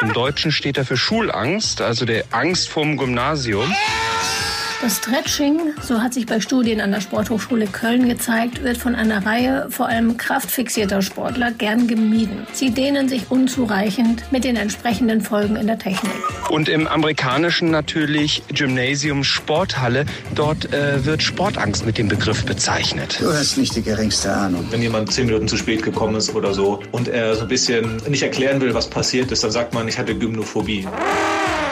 Im 0.02 0.12
Deutschen 0.12 0.52
steht 0.52 0.78
er 0.78 0.84
für 0.84 0.96
Schulangst, 0.96 1.82
also 1.82 2.04
der 2.04 2.24
Angst 2.30 2.68
vorm 2.68 2.96
Gymnasium. 2.96 3.74
Das 4.82 4.96
Stretching, 4.96 5.74
so 5.82 6.00
hat 6.00 6.14
sich 6.14 6.24
bei 6.24 6.40
Studien 6.40 6.80
an 6.80 6.90
der 6.90 7.02
Sporthochschule 7.02 7.66
Köln 7.66 8.08
gezeigt, 8.08 8.62
wird 8.62 8.78
von 8.78 8.94
einer 8.94 9.26
Reihe 9.26 9.66
vor 9.68 9.86
allem 9.88 10.16
kraftfixierter 10.16 11.02
Sportler 11.02 11.50
gern 11.50 11.86
gemieden. 11.86 12.46
Sie 12.54 12.70
dehnen 12.70 13.06
sich 13.06 13.30
unzureichend 13.30 14.22
mit 14.32 14.42
den 14.42 14.56
entsprechenden 14.56 15.20
Folgen 15.20 15.56
in 15.56 15.66
der 15.66 15.78
Technik. 15.78 16.10
Und 16.48 16.70
im 16.70 16.86
Amerikanischen 16.86 17.70
natürlich 17.70 18.42
Gymnasium, 18.48 19.22
Sporthalle. 19.22 20.06
Dort 20.34 20.72
äh, 20.72 21.04
wird 21.04 21.22
Sportangst 21.22 21.84
mit 21.84 21.98
dem 21.98 22.08
Begriff 22.08 22.46
bezeichnet. 22.46 23.18
Du 23.20 23.30
hast 23.30 23.58
nicht 23.58 23.76
die 23.76 23.82
geringste 23.82 24.32
Ahnung. 24.32 24.66
Wenn 24.70 24.80
jemand 24.80 25.12
zehn 25.12 25.26
Minuten 25.26 25.46
zu 25.46 25.58
spät 25.58 25.82
gekommen 25.82 26.14
ist 26.14 26.34
oder 26.34 26.54
so 26.54 26.82
und 26.90 27.06
er 27.06 27.36
so 27.36 27.42
ein 27.42 27.48
bisschen 27.48 27.98
nicht 28.08 28.22
erklären 28.22 28.62
will, 28.62 28.72
was 28.72 28.88
passiert 28.88 29.30
ist, 29.30 29.44
dann 29.44 29.50
sagt 29.50 29.74
man, 29.74 29.86
ich 29.88 29.98
hatte 29.98 30.14
Gymnophobie. 30.14 30.88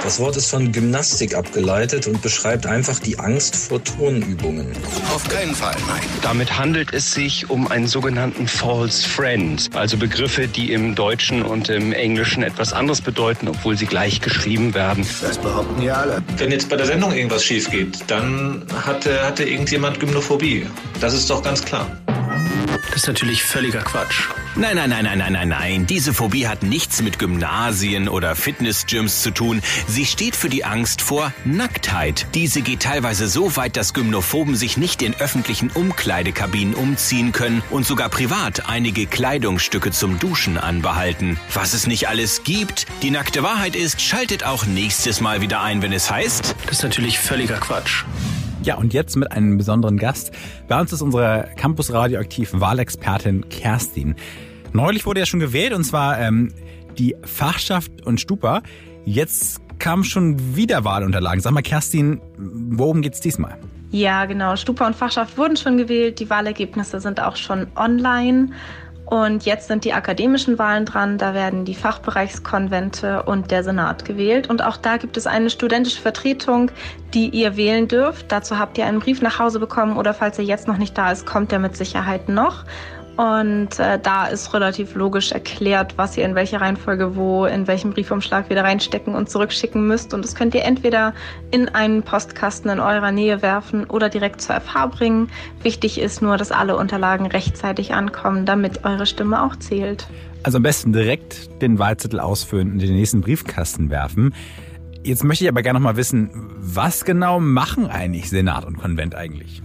Das 0.03 0.21
Wort 0.21 0.37
ist 0.37 0.51
von 0.51 0.73
Gymnastik 0.73 1.35
abgeleitet 1.35 2.07
und 2.07 2.23
beschreibt 2.23 2.67
einfach 2.67 2.99
die 2.99 3.19
Angst 3.19 3.57
vor 3.57 3.83
Turnübungen. 3.83 4.73
Auf 5.15 5.29
keinen 5.29 5.55
Fall, 5.55 5.77
nein. 5.87 6.01
Damit 6.23 6.57
handelt 6.59 6.95
es 6.95 7.13
sich 7.13 7.51
um 7.51 7.69
einen 7.69 7.87
sogenannten 7.87 8.47
False 8.47 9.07
Friend, 9.07 9.69
also 9.75 9.97
Begriffe, 9.97 10.47
die 10.47 10.73
im 10.73 10.95
Deutschen 10.95 11.43
und 11.43 11.69
im 11.69 11.93
Englischen 11.93 12.43
etwas 12.43 12.73
anderes 12.73 13.01
bedeuten, 13.01 13.49
obwohl 13.49 13.77
sie 13.77 13.87
gleich 13.87 14.21
geschrieben 14.21 14.73
werden. 14.73 15.07
Das 15.21 15.39
behaupten 15.39 15.83
ja 15.83 15.95
alle. 15.95 16.23
Wenn 16.37 16.53
jetzt 16.53 16.69
bei 16.69 16.77
der 16.77 16.87
Sendung 16.87 17.13
irgendwas 17.13 17.45
schief 17.45 17.71
geht, 17.71 17.99
dann 18.07 18.65
hatte, 18.85 19.23
hatte 19.27 19.45
irgendjemand 19.45 20.01
Gymnophobie. 20.01 20.67
Das 21.01 21.13
ist 21.13 21.29
doch 21.29 21.43
ganz 21.43 21.65
klar. 21.65 21.87
Das 22.87 23.03
ist 23.03 23.07
natürlich 23.07 23.43
völliger 23.43 23.83
Quatsch. 23.83 24.29
Nein, 24.57 24.77
nein, 24.77 24.91
nein, 24.91 25.05
nein, 25.05 25.19
nein, 25.19 25.33
nein, 25.33 25.49
nein. 25.49 25.87
Diese 25.87 26.12
Phobie 26.12 26.49
hat 26.49 26.62
nichts 26.62 27.01
mit 27.03 27.19
Gymnasien 27.19 28.09
oder 28.09 28.35
Fitnessgyms 28.35 29.23
zu 29.23 29.31
tun. 29.31 29.62
Sie 29.87 30.05
steht 30.05 30.35
für 30.35 30.49
die 30.49 30.64
Angst 30.64 31.01
vor 31.01 31.33
Nacktheit. 31.45 32.27
Diese 32.35 32.62
geht 32.62 32.81
teilweise 32.83 33.29
so 33.29 33.57
weit, 33.57 33.77
dass 33.77 33.95
Gymnophoben 33.95 34.57
sich 34.57 34.77
nicht 34.77 35.03
in 35.03 35.14
öffentlichen 35.14 35.71
Umkleidekabinen 35.71 36.75
umziehen 36.75 37.33
können 37.33 37.62
und 37.71 37.87
sogar 37.87 38.09
privat 38.09 38.69
einige 38.69 39.07
Kleidungsstücke 39.07 39.93
zum 39.93 40.19
Duschen 40.19 40.59
anbehalten. 40.59 41.38
Was 41.53 41.75
es 41.75 41.87
nicht 41.87 42.09
alles 42.09 42.43
gibt, 42.43 42.87
die 43.03 43.11
nackte 43.11 43.43
Wahrheit 43.43 43.77
ist, 43.77 44.01
schaltet 44.01 44.45
auch 44.45 44.67
nächstes 44.67 45.21
Mal 45.21 45.41
wieder 45.41 45.62
ein, 45.62 45.83
wenn 45.83 45.93
es 45.93 46.11
heißt. 46.11 46.57
Das 46.67 46.79
ist 46.79 46.83
natürlich 46.83 47.19
völliger 47.19 47.59
Quatsch. 47.59 48.05
Ja, 48.69 48.75
und 48.75 48.93
jetzt 48.93 49.17
mit 49.17 49.33
einem 49.33 49.57
besonderen 49.57 49.97
Gast. 49.97 50.31
Bei 50.69 50.79
uns 50.79 50.93
ist 50.93 51.01
unsere 51.01 51.49
Campus 51.57 51.91
Radioaktiv 51.91 52.51
Wahlexpertin 52.53 53.49
Kerstin. 53.49 54.15
Neulich 54.75 55.07
wurde 55.07 55.21
ja 55.21 55.25
schon 55.25 55.41
gewählt 55.41 55.73
und 55.73 55.85
zwar 55.85 56.19
ähm, 56.19 56.53
die 56.99 57.17
Fachschaft 57.25 58.05
und 58.05 58.21
Stupa. 58.21 58.61
Jetzt 59.07 59.63
kamen 59.79 60.05
schon 60.05 60.55
wieder 60.55 60.85
Wahlunterlagen. 60.85 61.41
Sag 61.41 61.53
mal, 61.53 61.63
Kerstin, 61.63 62.21
worum 62.37 63.01
geht's 63.01 63.21
diesmal? 63.21 63.57
Ja, 63.91 64.27
genau. 64.27 64.55
Stupa 64.55 64.87
und 64.87 64.95
Fachschaft 64.95 65.39
wurden 65.39 65.57
schon 65.57 65.79
gewählt. 65.79 66.21
Die 66.21 66.29
Wahlergebnisse 66.29 67.01
sind 67.01 67.23
auch 67.23 67.37
schon 67.37 67.69
online. 67.75 68.51
Und 69.09 69.47
jetzt 69.47 69.68
sind 69.68 69.85
die 69.85 69.94
akademischen 69.94 70.59
Wahlen 70.59 70.85
dran. 70.85 71.16
Da 71.16 71.33
werden 71.33 71.64
die 71.64 71.75
Fachbereichskonvente 71.75 73.23
und 73.23 73.51
der 73.51 73.64
Senat 73.64 74.05
gewählt. 74.05 74.51
Und 74.51 74.62
auch 74.62 74.77
da 74.77 74.99
gibt 74.99 75.16
es 75.16 75.27
eine 75.27 75.49
studentische 75.49 76.03
Vertretung, 76.03 76.71
die 77.14 77.31
ihr 77.31 77.57
wählen 77.57 77.88
dürft. 77.88 78.31
Dazu 78.31 78.59
habt 78.59 78.77
ihr 78.77 78.85
einen 78.85 79.01
Brief 79.01 79.23
nach 79.23 79.38
Hause 79.38 79.61
bekommen 79.61 79.97
oder 79.97 80.12
falls 80.12 80.38
er 80.38 80.44
jetzt 80.44 80.68
noch 80.68 80.77
nicht 80.77 80.99
da 80.99 81.11
ist, 81.11 81.25
kommt 81.25 81.55
er 81.55 81.59
mit 81.59 81.75
Sicherheit 81.75 82.29
noch. 82.29 82.64
Und 83.19 83.81
äh, 83.81 83.99
da 84.01 84.27
ist 84.29 84.55
relativ 84.55 84.95
logisch 84.95 85.33
erklärt, 85.33 85.99
was 85.99 86.17
ihr 86.17 86.25
in 86.25 86.37
welcher 86.37 86.61
Reihenfolge 86.61 87.17
wo, 87.17 87.47
in 87.47 87.67
welchem 87.67 87.91
Briefumschlag 87.91 88.49
wieder 88.49 88.63
reinstecken 88.63 89.17
und 89.17 89.29
zurückschicken 89.29 89.89
müsst. 89.89 90.15
Und 90.15 90.25
das 90.25 90.37
könnt 90.37 90.55
ihr 90.55 90.63
entweder 90.63 91.13
in 91.51 91.69
einen 91.69 92.05
Postkasten 92.05 92.71
in 92.71 92.79
eurer 92.79 93.11
Nähe 93.11 93.43
werfen 93.43 93.87
oder 93.87 94.09
direkt 94.09 94.41
zur 94.41 94.61
FH 94.61 94.87
bringen. 94.87 95.31
Wichtig 95.65 96.01
ist 96.01 96.23
nur, 96.23 96.37
dass 96.37 96.53
alle 96.53 96.77
Unterlagen 96.77 97.27
rechtzeitig 97.27 97.93
ankommen, 97.93 98.47
damit 98.47 98.85
eure 98.85 99.05
Stimme 99.05 99.43
auch 99.43 99.57
zählt. 99.57 100.07
Also 100.45 100.59
am 100.59 100.63
besten 100.63 100.93
direkt 100.93 101.61
den 101.61 101.81
Wahlzettel 101.81 102.21
ausfüllen 102.21 102.71
und 102.71 102.81
in 102.81 102.87
den 102.87 102.97
nächsten 102.97 103.21
Briefkasten 103.21 103.91
werfen. 103.91 104.33
Jetzt 105.03 105.25
möchte 105.25 105.43
ich 105.43 105.51
aber 105.51 105.63
gerne 105.63 105.81
noch 105.81 105.85
mal 105.85 105.97
wissen, 105.97 106.31
was 106.57 107.05
genau 107.05 107.41
machen 107.41 107.89
eigentlich 107.89 108.31
Senat 108.31 108.65
und 108.65 108.79
Konvent 108.79 109.17
eigentlich? 109.17 109.61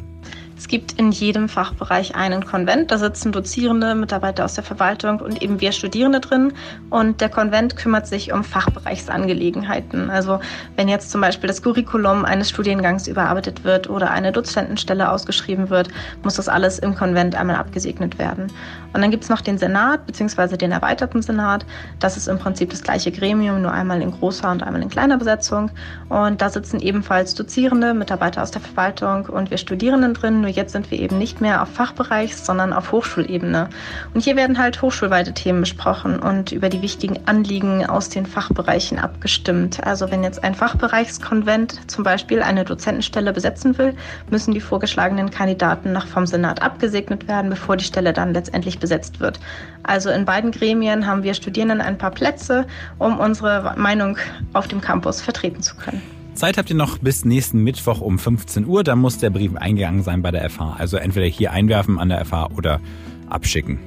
Es 0.64 0.70
gibt 0.70 0.94
in 0.94 1.12
jedem 1.12 1.50
Fachbereich 1.50 2.16
einen 2.16 2.46
Konvent. 2.46 2.90
Da 2.90 2.98
sitzen 2.98 3.34
Dozierende, 3.34 3.96
Mitarbeiter 3.96 4.46
aus 4.46 4.54
der 4.54 4.64
Verwaltung 4.64 5.20
und 5.20 5.42
eben 5.42 5.60
wir 5.60 5.74
Studierende 5.74 6.22
drin. 6.22 6.54
Und 6.90 7.20
der 7.20 7.28
Konvent 7.28 7.76
kümmert 7.76 8.08
sich 8.08 8.32
um 8.32 8.46
Fachbereichsangelegenheiten. 8.46 10.10
Also 10.10 10.40
wenn 10.78 10.88
jetzt 10.88 11.12
zum 11.12 11.20
Beispiel 11.20 11.50
das 11.50 11.62
Curriculum 11.62 12.24
eines 12.24 12.50
Studiengangs 12.50 13.10
überarbeitet 13.10 13.66
wird 13.66 13.90
oder 13.90 14.12
eine 14.12 14.32
Dozentenstelle 14.32 15.12
ausgeschrieben 15.12 15.70
wird, 15.70 15.90
muss 16.24 16.36
das 16.36 16.48
alles 16.48 16.80
im 16.80 16.96
Konvent 16.96 17.36
einmal 17.36 17.58
abgesegnet 17.58 18.18
werden. 18.18 18.48
Und 18.94 19.02
dann 19.02 19.12
gibt 19.12 19.24
es 19.24 19.30
noch 19.30 19.42
den 19.42 19.58
Senat 19.58 20.06
bzw. 20.06 20.56
den 20.56 20.72
erweiterten 20.72 21.22
Senat. 21.22 21.66
Das 22.00 22.16
ist 22.16 22.30
im 22.30 22.40
Prinzip 22.40 22.70
das 22.70 22.84
gleiche 22.84 23.12
Gremium, 23.12 23.62
nur 23.62 23.72
einmal 23.74 24.02
in 24.02 24.12
großer 24.12 24.50
und 24.50 24.64
einmal 24.64 24.82
in 24.82 24.90
kleiner 24.90 25.18
Besetzung. 25.18 25.72
Und 26.08 26.42
da 26.42 26.50
sitzen 26.50 26.80
ebenfalls 26.80 27.36
Dozierende, 27.36 27.94
Mitarbeiter 27.94 28.42
aus 28.42 28.52
der 28.52 28.62
Verwaltung 28.62 29.26
und 29.26 29.52
wir 29.52 29.58
Studierenden 29.58 30.14
drin. 30.14 30.40
Nur 30.40 30.53
jetzt 30.56 30.74
sind 30.74 30.90
wir 30.92 31.00
eben 31.00 31.18
nicht 31.18 31.42
mehr 31.42 31.62
auf 31.62 31.70
Fachbereichs, 31.70 32.46
sondern 32.46 32.74
auf 32.74 32.92
Hochschulebene. 32.92 33.70
Und 34.14 34.22
hier 34.22 34.36
werden 34.36 34.58
halt 34.58 34.82
hochschulweite 34.82 35.34
Themen 35.34 35.62
besprochen 35.62 36.20
und 36.20 36.52
über 36.52 36.70
die 36.70 36.82
wichtigen 36.82 37.20
Anliegen 37.26 37.86
aus 37.86 38.10
den 38.10 38.26
Fachbereichen 38.26 39.00
abgestimmt. 39.00 39.86
Also 39.86 40.12
wenn 40.12 40.24
jetzt 40.24 40.44
ein 40.44 40.56
Fachbereichskonvent 40.56 41.92
zum 41.92 42.04
Beispiel 42.04 42.42
eine 42.42 42.66
Dozentenstelle 42.66 43.34
besetzen 43.34 43.78
will, 43.78 43.96
müssen 44.30 44.54
die 44.54 44.62
vorgeschlagenen 44.62 45.30
Kandidaten 45.30 45.92
noch 45.92 46.08
vom 46.08 46.26
Senat 46.26 46.62
abgesegnet 46.62 47.28
werden, 47.28 47.50
bevor 47.50 47.78
die 47.78 47.86
Stelle 47.86 48.14
dann 48.14 48.34
letztendlich 48.34 48.80
besetzt 48.80 49.20
wird. 49.20 49.40
Also 49.84 50.10
in 50.10 50.26
beiden 50.26 50.52
Gremien 50.52 51.06
haben 51.06 51.24
wir 51.24 51.34
Studierenden 51.34 51.82
ein 51.82 51.98
paar 51.98 52.12
Plätze, 52.12 52.66
um 53.00 53.20
unsere 53.20 53.74
Meinung 53.78 54.18
auf 54.54 54.68
dem 54.68 54.82
Campus 54.82 55.22
vertreten 55.22 55.62
zu 55.62 55.76
können. 55.76 56.23
Zeit 56.36 56.58
habt 56.58 56.70
ihr 56.70 56.76
noch 56.76 56.98
bis 56.98 57.26
nächsten 57.26 57.64
Mittwoch 57.64 58.02
um 58.02 58.18
15 58.18 58.66
Uhr. 58.66 58.84
Da 58.84 58.96
muss 58.96 59.18
der 59.18 59.30
Brief 59.30 59.56
eingegangen 59.56 60.04
sein 60.04 60.22
bei 60.22 60.32
der 60.32 60.50
FH. 60.50 60.76
Also 60.78 60.98
entweder 60.98 61.28
hier 61.28 61.52
einwerfen 61.52 62.00
an 62.00 62.10
der 62.10 62.26
FH 62.26 62.52
oder 62.58 62.82
abschicken. 63.30 63.80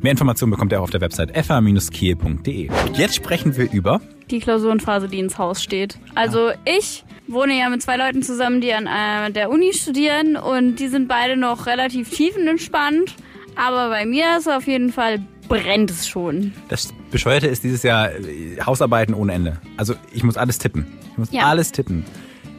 Mehr 0.00 0.12
Informationen 0.12 0.52
bekommt 0.52 0.70
ihr 0.72 0.78
auch 0.78 0.84
auf 0.84 0.90
der 0.90 1.00
Website 1.00 1.30
fh-kiel.de. 1.36 2.70
Jetzt 2.94 3.16
sprechen 3.16 3.56
wir 3.56 3.72
über 3.72 4.00
die 4.30 4.38
Klausurenphase, 4.38 5.08
die 5.08 5.18
ins 5.18 5.38
Haus 5.38 5.62
steht. 5.62 5.98
Also 6.14 6.50
ich 6.64 7.04
wohne 7.26 7.58
ja 7.58 7.68
mit 7.68 7.82
zwei 7.82 7.96
Leuten 7.96 8.22
zusammen, 8.22 8.60
die 8.60 8.72
an 8.72 8.86
äh, 8.86 9.32
der 9.32 9.50
Uni 9.50 9.72
studieren 9.72 10.36
und 10.36 10.76
die 10.76 10.88
sind 10.88 11.08
beide 11.08 11.36
noch 11.36 11.66
relativ 11.66 12.10
tiefenentspannt. 12.10 13.14
Aber 13.56 13.88
bei 13.88 14.06
mir 14.06 14.38
ist 14.38 14.48
auf 14.48 14.66
jeden 14.66 14.92
Fall 14.92 15.20
brennt 15.48 15.90
es 15.90 16.06
schon. 16.08 16.52
Das 16.68 16.92
Bescheuerte 17.10 17.46
ist 17.46 17.64
dieses 17.64 17.82
Jahr 17.82 18.10
äh, 18.12 18.58
Hausarbeiten 18.64 19.14
ohne 19.14 19.32
Ende. 19.32 19.60
Also 19.76 19.94
ich 20.12 20.22
muss 20.22 20.36
alles 20.36 20.58
tippen. 20.58 20.86
Ich 21.12 21.18
muss 21.18 21.32
Ja. 21.32 21.46
alles 21.46 21.72
tippen. 21.72 22.04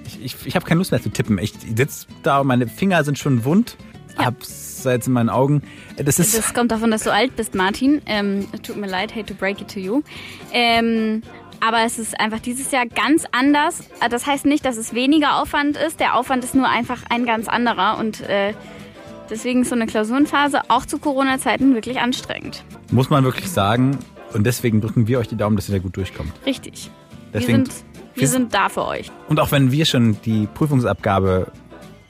Ich, 0.06 0.23
ich, 0.23 0.36
ich 0.47 0.56
habe 0.56 0.65
keine 0.65 0.80
Lust 0.80 0.91
mehr 0.91 1.02
zu 1.02 1.10
tippen. 1.10 1.38
Ich 1.38 1.54
sitze 1.75 2.08
da 2.23 2.39
und 2.39 2.47
meine 2.47 2.67
Finger 2.67 3.04
sind 3.04 3.17
schon 3.19 3.43
wund. 3.45 3.78
Hab's 4.17 4.82
jetzt 4.84 5.08
in 5.08 5.13
meinen 5.13 5.30
Augen. 5.30 5.62
Das 5.97 6.19
ist 6.19 6.38
Das 6.38 6.54
kommt 6.54 6.71
davon, 6.71 6.91
dass 6.91 7.04
du 7.04 7.13
alt 7.13 7.36
bist, 7.36 7.56
Martin. 7.56 8.02
Ähm, 8.06 8.47
tut 8.63 8.75
mir 8.75 8.88
leid, 8.88 9.15
hate 9.15 9.25
to 9.28 9.34
break 9.34 9.62
it 9.62 9.71
to 9.73 9.80
you. 9.80 10.02
Ähm, 10.52 11.21
aber 11.65 11.84
es 11.86 11.99
ist 11.99 12.19
einfach 12.19 12.39
dieses 12.39 12.71
Jahr 12.71 12.86
ganz 12.86 13.25
anders. 13.32 13.84
Das 14.10 14.25
heißt 14.25 14.45
nicht, 14.45 14.65
dass 14.65 14.78
es 14.78 14.93
weniger 14.93 15.41
Aufwand 15.41 15.78
ist. 15.78 15.99
Der 15.99 16.15
Aufwand 16.15 16.43
ist 16.43 16.56
nur 16.56 16.67
einfach 16.67 17.04
ein 17.10 17.25
ganz 17.25 17.47
anderer. 17.47 17.97
Und 17.97 18.21
äh, 18.21 18.54
deswegen 19.30 19.62
ist 19.62 19.70
so 19.70 19.76
eine 19.76 19.86
Klausurenphase 19.88 20.62
auch 20.70 20.86
zu 20.86 20.98
Corona-Zeiten 21.00 21.74
wirklich 21.76 22.00
anstrengend. 22.00 22.63
muss 22.92 23.10
man 23.10 23.24
wirklich 23.24 23.50
sagen. 23.50 23.98
Und 24.34 24.46
deswegen 24.46 24.80
drücken 24.82 25.08
wir 25.08 25.20
euch 25.20 25.28
die 25.28 25.38
Daumen, 25.38 25.56
dass 25.56 25.68
ihr 25.70 25.76
da 25.76 25.80
gut 25.82 25.98
durchkommt. 25.98 26.32
Richtig. 26.46 26.92
Deswegen- 27.34 27.65
wir 27.65 27.65
sind, 27.65 27.84
wir 28.15 28.28
sind 28.28 28.54
da 28.54 28.70
für 28.70 28.86
euch. 28.86 29.12
Und 29.28 29.39
auch 29.39 29.52
wenn 29.52 29.72
wir 29.72 29.86
schon 29.86 30.18
die 30.24 30.48
Prüfungsabgabe 30.54 31.52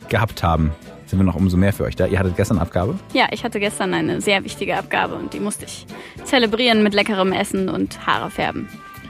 gehabt 0.10 0.44
haben, 0.44 0.72
sind 1.06 1.18
wir 1.20 1.24
noch 1.24 1.36
umso 1.36 1.56
mehr 1.58 1.74
für 1.74 1.86
euch 1.86 1.96
da. 1.96 2.06
Ihr 2.08 2.20
hattet 2.20 2.36
gestern 2.36 2.60
Abgabe. 2.60 2.98
Ja, 3.14 3.28
ich 3.32 3.44
hatte 3.44 3.60
gestern 3.60 3.94
eine 3.94 4.22
sehr 4.22 4.44
wichtige 4.44 4.78
Abgabe 4.78 5.16
und 5.16 5.34
die 5.34 5.40
musste 5.40 5.66
ich 5.66 5.86
zelebrieren 6.24 6.84
mit 6.84 6.94
leckerem 6.94 7.32
Essen 7.32 7.68
und 7.70 8.06
Haare 8.06 8.30
färben. 8.30 8.68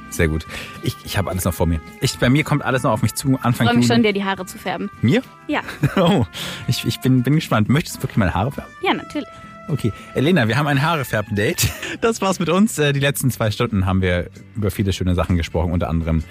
Sehr 0.09 0.27
gut. 0.27 0.45
Ich, 0.83 0.95
ich 1.05 1.17
habe 1.17 1.29
alles 1.29 1.43
noch 1.45 1.53
vor 1.53 1.65
mir. 1.67 1.79
Ich, 2.01 2.17
bei 2.17 2.29
mir 2.29 2.43
kommt 2.43 2.63
alles 2.63 2.83
noch 2.83 2.91
auf 2.91 3.01
mich 3.01 3.13
zu. 3.15 3.33
Ich 3.33 3.41
Anfang 3.45 3.67
freue 3.67 3.75
mich 3.77 3.85
Juli. 3.87 3.95
schon, 3.95 4.03
dir 4.03 4.13
die 4.13 4.23
Haare 4.23 4.45
zu 4.45 4.57
färben. 4.57 4.89
Mir? 5.01 5.21
Ja, 5.47 5.61
Oh, 5.95 6.25
ich, 6.67 6.85
ich 6.85 6.99
bin, 6.99 7.23
bin 7.23 7.35
gespannt. 7.35 7.69
Möchtest 7.69 7.97
du 7.97 8.01
wirklich 8.03 8.17
meine 8.17 8.33
Haare 8.33 8.51
färben? 8.51 8.71
ja, 8.81 8.93
natürlich. 8.93 9.27
Okay. 9.67 9.93
Elena, 10.15 10.47
wir 10.47 10.57
haben 10.57 10.65
ein 10.67 10.81
Haarefärben-Date. 10.81 11.69
Das 12.01 12.21
war's 12.21 12.39
mit 12.39 12.49
uns. 12.49 12.79
Äh, 12.79 12.91
Die 12.93 12.99
letzten 12.99 13.29
zwei 13.29 13.51
Stunden 13.51 13.85
haben 13.85 14.01
wir 14.01 14.29
über 14.55 14.71
viele 14.71 14.93
schöne 14.93 15.13
Sachen 15.15 15.37
gesprochen, 15.37 15.71
unter 15.71 15.89
anderem 15.89 16.23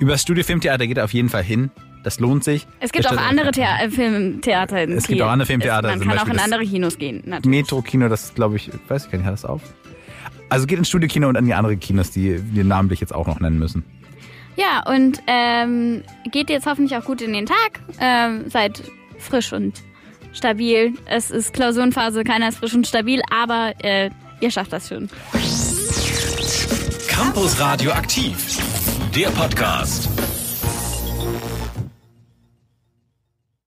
über 0.00 0.12
das 0.12 0.22
Studio 0.22 0.42
Filmtheater 0.44 0.86
geht 0.86 0.98
auf 1.00 1.12
jeden 1.12 1.28
Fall 1.28 1.42
hin. 1.44 1.70
Das 2.02 2.20
lohnt 2.20 2.44
sich. 2.44 2.66
Es 2.80 2.92
gibt 2.92 3.08
auch 3.10 3.16
andere 3.16 3.50
Thea 3.52 3.80
äh, 3.80 3.90
Filmtheater 3.90 4.82
in 4.82 4.92
Es 4.92 5.06
gibt 5.06 5.18
Kiel. 5.18 5.22
auch 5.22 5.30
andere 5.30 5.46
Filmtheater, 5.46 5.88
man 5.96 6.00
kann 6.08 6.18
auch 6.18 6.26
in 6.28 6.38
andere 6.38 6.64
Kinos 6.64 6.98
gehen. 6.98 7.22
Natürlich. 7.24 7.46
Metro-Kino, 7.62 8.08
das 8.08 8.34
glaube 8.34 8.56
ich, 8.56 8.70
weiß 8.88 9.06
ich 9.06 9.10
gar 9.10 9.18
nicht, 9.18 9.26
hat 9.26 9.32
das 9.34 9.44
auf? 9.44 9.62
Also 10.48 10.66
geht 10.66 10.78
ins 10.78 10.88
Studio-Kino 10.88 11.28
und 11.28 11.36
an 11.36 11.46
die 11.46 11.54
anderen 11.54 11.80
Kinos, 11.80 12.10
die 12.10 12.40
wir 12.54 12.64
namentlich 12.64 13.00
jetzt 13.00 13.14
auch 13.14 13.26
noch 13.26 13.40
nennen 13.40 13.58
müssen. 13.58 13.84
Ja, 14.56 14.84
und 14.86 15.20
ähm, 15.26 16.02
geht 16.30 16.48
jetzt 16.48 16.66
hoffentlich 16.66 16.96
auch 16.96 17.04
gut 17.04 17.22
in 17.22 17.32
den 17.32 17.46
Tag. 17.46 17.80
Ähm, 17.98 18.48
seid 18.48 18.82
frisch 19.18 19.52
und 19.52 19.82
stabil. 20.32 20.92
Es 21.06 21.30
ist 21.30 21.52
Klausurenphase, 21.52 22.24
keiner 22.24 22.48
ist 22.48 22.58
frisch 22.58 22.74
und 22.74 22.86
stabil, 22.86 23.20
aber 23.30 23.72
äh, 23.82 24.10
ihr 24.40 24.50
schafft 24.50 24.72
das 24.72 24.88
schon. 24.88 25.08
Campus 27.08 27.58
Radio 27.58 27.92
aktiv. 27.92 28.58
Der 29.14 29.28
Podcast. 29.28 30.08